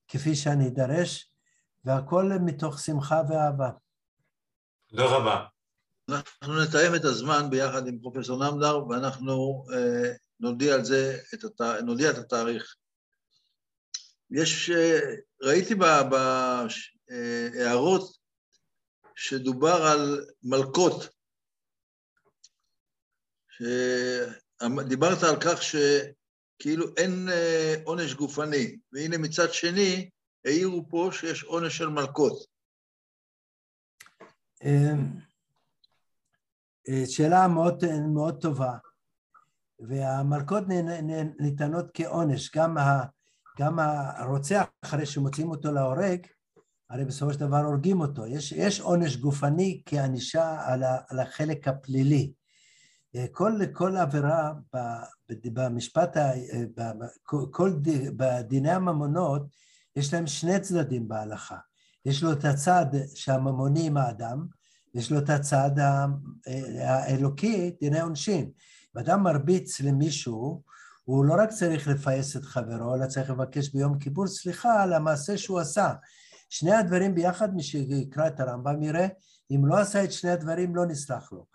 [0.07, 1.31] כפי שאני אדרש,
[1.85, 3.69] והכל מתוך שמחה ואהבה.
[4.87, 5.45] תודה רבה.
[6.09, 11.61] אנחנו נתאם את הזמן ביחד עם פרופסור נמדר, ואנחנו אה, נודיע על זה, את הת...
[11.61, 12.75] נודיע את התאריך.
[14.31, 14.99] יש, אה,
[15.41, 15.75] ראיתי
[17.09, 18.17] בהערות
[19.15, 21.09] שדובר על מלקות,
[23.49, 30.09] שדיברת על כך שכאילו אין אה, עונש גופני, והנה מצד שני
[30.45, 32.47] העירו פה שיש עונש של מלקות.
[34.63, 35.19] אמ,
[36.89, 38.77] אה, שאלה מאוד, מאוד טובה,
[39.79, 40.63] והמלקות
[41.39, 43.03] ניתנות כעונש, גם, ה,
[43.59, 46.27] גם הרוצח אחרי שמוצאים אותו להורג,
[46.89, 48.25] הרי בסופו של דבר הורגים אותו.
[48.25, 52.33] יש, יש עונש גופני כענישה על, על החלק הפלילי.
[53.31, 54.53] כל, כל עבירה
[55.45, 56.17] במשפט,
[57.51, 57.73] כל,
[58.17, 59.47] בדיני הממונות,
[59.95, 61.57] יש להם שני צדדים בהלכה.
[62.05, 64.47] יש לו את הצד שהממוני עם האדם,
[64.93, 65.71] יש לו את הצד
[66.79, 68.51] האלוקי, דיני עונשין.
[68.95, 70.63] ואדם מרביץ למישהו,
[71.03, 75.37] הוא לא רק צריך לפייס את חברו, אלא צריך לבקש ביום כיפור סליחה על המעשה
[75.37, 75.93] שהוא עשה.
[76.57, 79.07] שני הדברים ביחד, מי שיקרא את הרמב"ם יראה,
[79.51, 81.45] אם לא עשה את שני הדברים לא נסלח לו.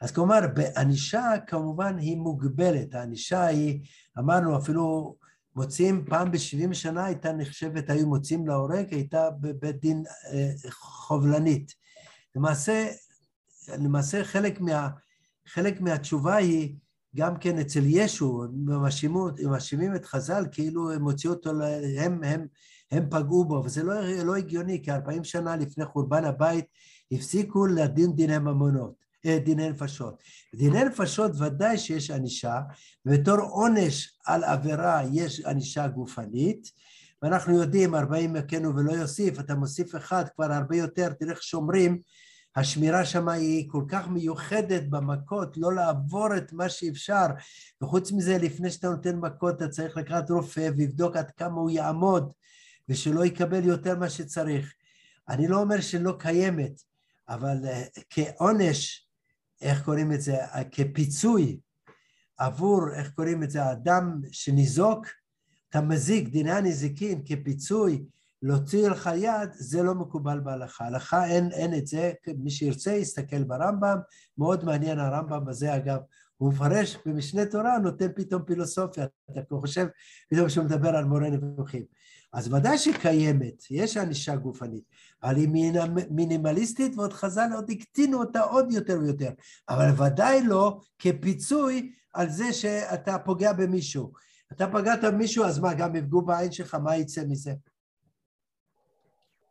[0.00, 3.80] אז כלומר, בענישה כמובן היא מוגבלת, הענישה היא,
[4.18, 5.16] אמרנו אפילו
[5.56, 10.02] מוצאים, פעם ב-70 שנה הייתה נחשבת, היו מוצאים להורג, הייתה בבית דין
[10.32, 11.74] אה, חובלנית.
[12.36, 12.88] למעשה,
[13.68, 14.88] למעשה חלק, מה,
[15.46, 16.76] חלק מהתשובה היא
[17.16, 18.82] גם כן אצל ישו, הם
[19.50, 21.50] מאשימים את חז"ל כאילו הם הוציאו אותו,
[21.98, 22.46] הם, הם,
[22.90, 26.64] הם פגעו בו, וזה לא, לא הגיוני, כי 40 שנה לפני חורבן הבית
[27.12, 29.08] הפסיקו לדין דיני ממונות.
[29.26, 30.22] אה, דיני נפשות.
[30.54, 32.60] דיני נפשות ודאי שיש ענישה,
[33.06, 36.70] ובתור עונש על עבירה יש ענישה גופנית,
[37.22, 42.00] ואנחנו יודעים, ארבעים יכנו ולא יוסיף, אתה מוסיף אחד, כבר הרבה יותר, תראה איך שומרים,
[42.56, 47.26] השמירה שם היא כל כך מיוחדת במכות, לא לעבור את מה שאפשר,
[47.82, 52.32] וחוץ מזה, לפני שאתה נותן מכות, אתה צריך לקחת רופא ויבדוק עד כמה הוא יעמוד,
[52.88, 54.74] ושלא יקבל יותר מה שצריך.
[55.28, 56.82] אני לא אומר שלא קיימת,
[57.28, 59.08] אבל אה, כעונש
[59.60, 60.36] איך קוראים את זה,
[60.72, 61.60] כפיצוי
[62.38, 65.06] עבור, איך קוראים את זה, האדם שניזוק,
[65.68, 68.04] אתה מזיק דיני הנזיקין כפיצוי
[68.42, 70.86] להוציא לך יד, זה לא מקובל בהלכה.
[70.86, 73.98] הלכה אין, אין את זה, מי שירצה יסתכל ברמב"ם,
[74.38, 75.98] מאוד מעניין הרמב"ם בזה אגב,
[76.36, 79.86] הוא מפרש במשנה תורה, נותן פתאום פילוסופיה, אתה חושב
[80.30, 81.82] פתאום שהוא מדבר על מורה נבוכים.
[82.32, 84.84] אז ודאי שקיימת, יש ענישה גופנית,
[85.22, 85.48] אבל היא
[86.10, 89.30] מינימליסטית ועוד חז"ל עוד הקטינו אותה עוד יותר ויותר,
[89.68, 94.12] אבל ודאי לא כפיצוי על זה שאתה פוגע במישהו.
[94.52, 97.52] אתה פגעת במישהו, אז מה, גם יפגעו בעין שלך, מה יצא מזה?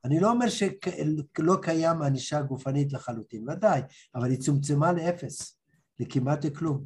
[0.05, 3.81] אני לא אומר שלא קיים ענישה גופנית לחלוטין, ודאי,
[4.15, 5.57] אבל היא צומצמה לאפס,
[5.99, 6.85] לכמעט כלום.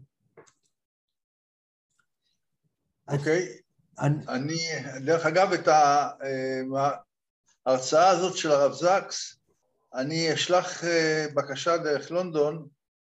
[3.08, 3.48] אוקיי.
[3.48, 3.71] Okay.
[4.02, 4.28] אני...
[4.28, 4.60] אני,
[5.06, 6.10] דרך אגב, את אה,
[7.66, 9.36] ההרצאה הזאת של הרב זקס,
[9.94, 12.68] אני אשלח אה, בקשה דרך לונדון,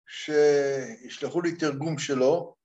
[0.08, 2.56] שישלחו לי תרגום שלו,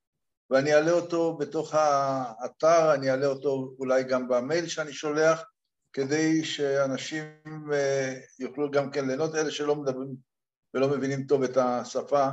[0.51, 5.45] ואני אעלה אותו בתוך האתר, אני אעלה אותו אולי גם במייל שאני שולח,
[5.93, 7.25] כדי שאנשים
[7.73, 10.17] אה, יוכלו גם כן ליהנות, אלה שלא מדברים
[10.75, 12.29] ולא מבינים טוב את השפה,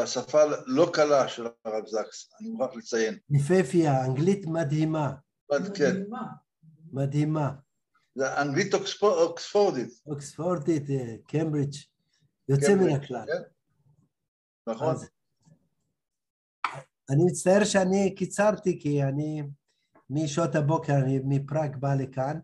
[0.00, 3.18] והשפה לא קלה של הרב זקס, אני מוכרח לציין.
[3.30, 5.12] יפהפייה, אנגלית מדהימה.
[5.74, 6.02] כן.
[6.92, 7.52] מדהימה.
[8.14, 10.00] זה אנגלית אוקספורדית.
[10.06, 11.74] אוקספורדית, אה, קמברידג',
[12.48, 13.24] יוצא מן הכלל.
[13.26, 13.42] כן.
[14.72, 14.94] נכון.
[17.10, 19.42] אני מצטער שאני קיצרתי, כי אני
[20.10, 22.38] משעות הבוקר, אני מפראג בא לכאן,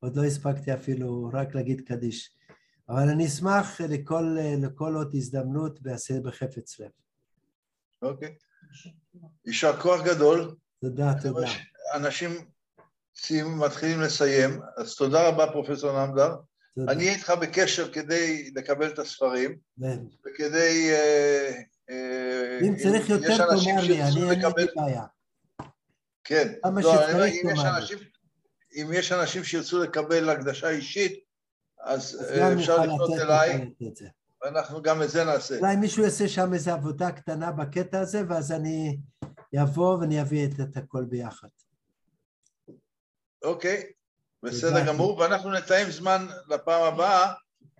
[0.00, 2.30] עוד לא הספקתי אפילו רק להגיד קדיש.
[2.90, 6.90] אבל אני אשמח לכל, לכל עוד הזדמנות ואעשה בחפץ לב.
[8.02, 8.34] אוקיי.
[9.46, 10.54] יישר כוח גדול.
[10.80, 11.48] תודה, תודה.
[11.94, 12.30] אנשים
[13.44, 16.36] מתחילים לסיים, אז תודה רבה פרופסור נמדר.
[16.74, 16.92] תודה.
[16.92, 19.98] אני איתך בקשר כדי לקבל את הספרים, כן.
[20.26, 20.90] וכדי...
[20.92, 21.60] אה,
[21.90, 25.04] אה, אם צריך יותר תאמר לי, אני אין לי בעיה.
[26.24, 26.52] כן.
[26.62, 27.96] כמה לא, שצריך תאמר לי.
[28.74, 31.29] אם יש אנשים שירצו לקבל הקדשה אישית,
[31.82, 33.70] אז אה, אפשר לפנות אליי,
[34.44, 35.58] ואנחנו גם את זה נעשה.
[35.58, 38.98] אולי מישהו יעשה שם איזו עבודה קטנה בקטע הזה, ואז אני
[39.62, 41.48] אבוא ואני אביא את, את הכל ביחד.
[43.44, 43.92] אוקיי,
[44.42, 47.32] בסדר גמור, ואנחנו נתאם זמן לפעם הבאה,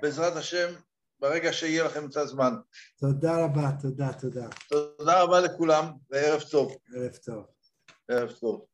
[0.02, 0.74] בעזרת השם,
[1.20, 2.54] ברגע שיהיה לכם את הזמן.
[2.98, 4.48] תודה רבה, תודה, תודה.
[4.68, 6.76] תודה רבה לכולם, וערב טוב.
[6.94, 7.46] ערב טוב.
[8.08, 8.69] ערב טוב.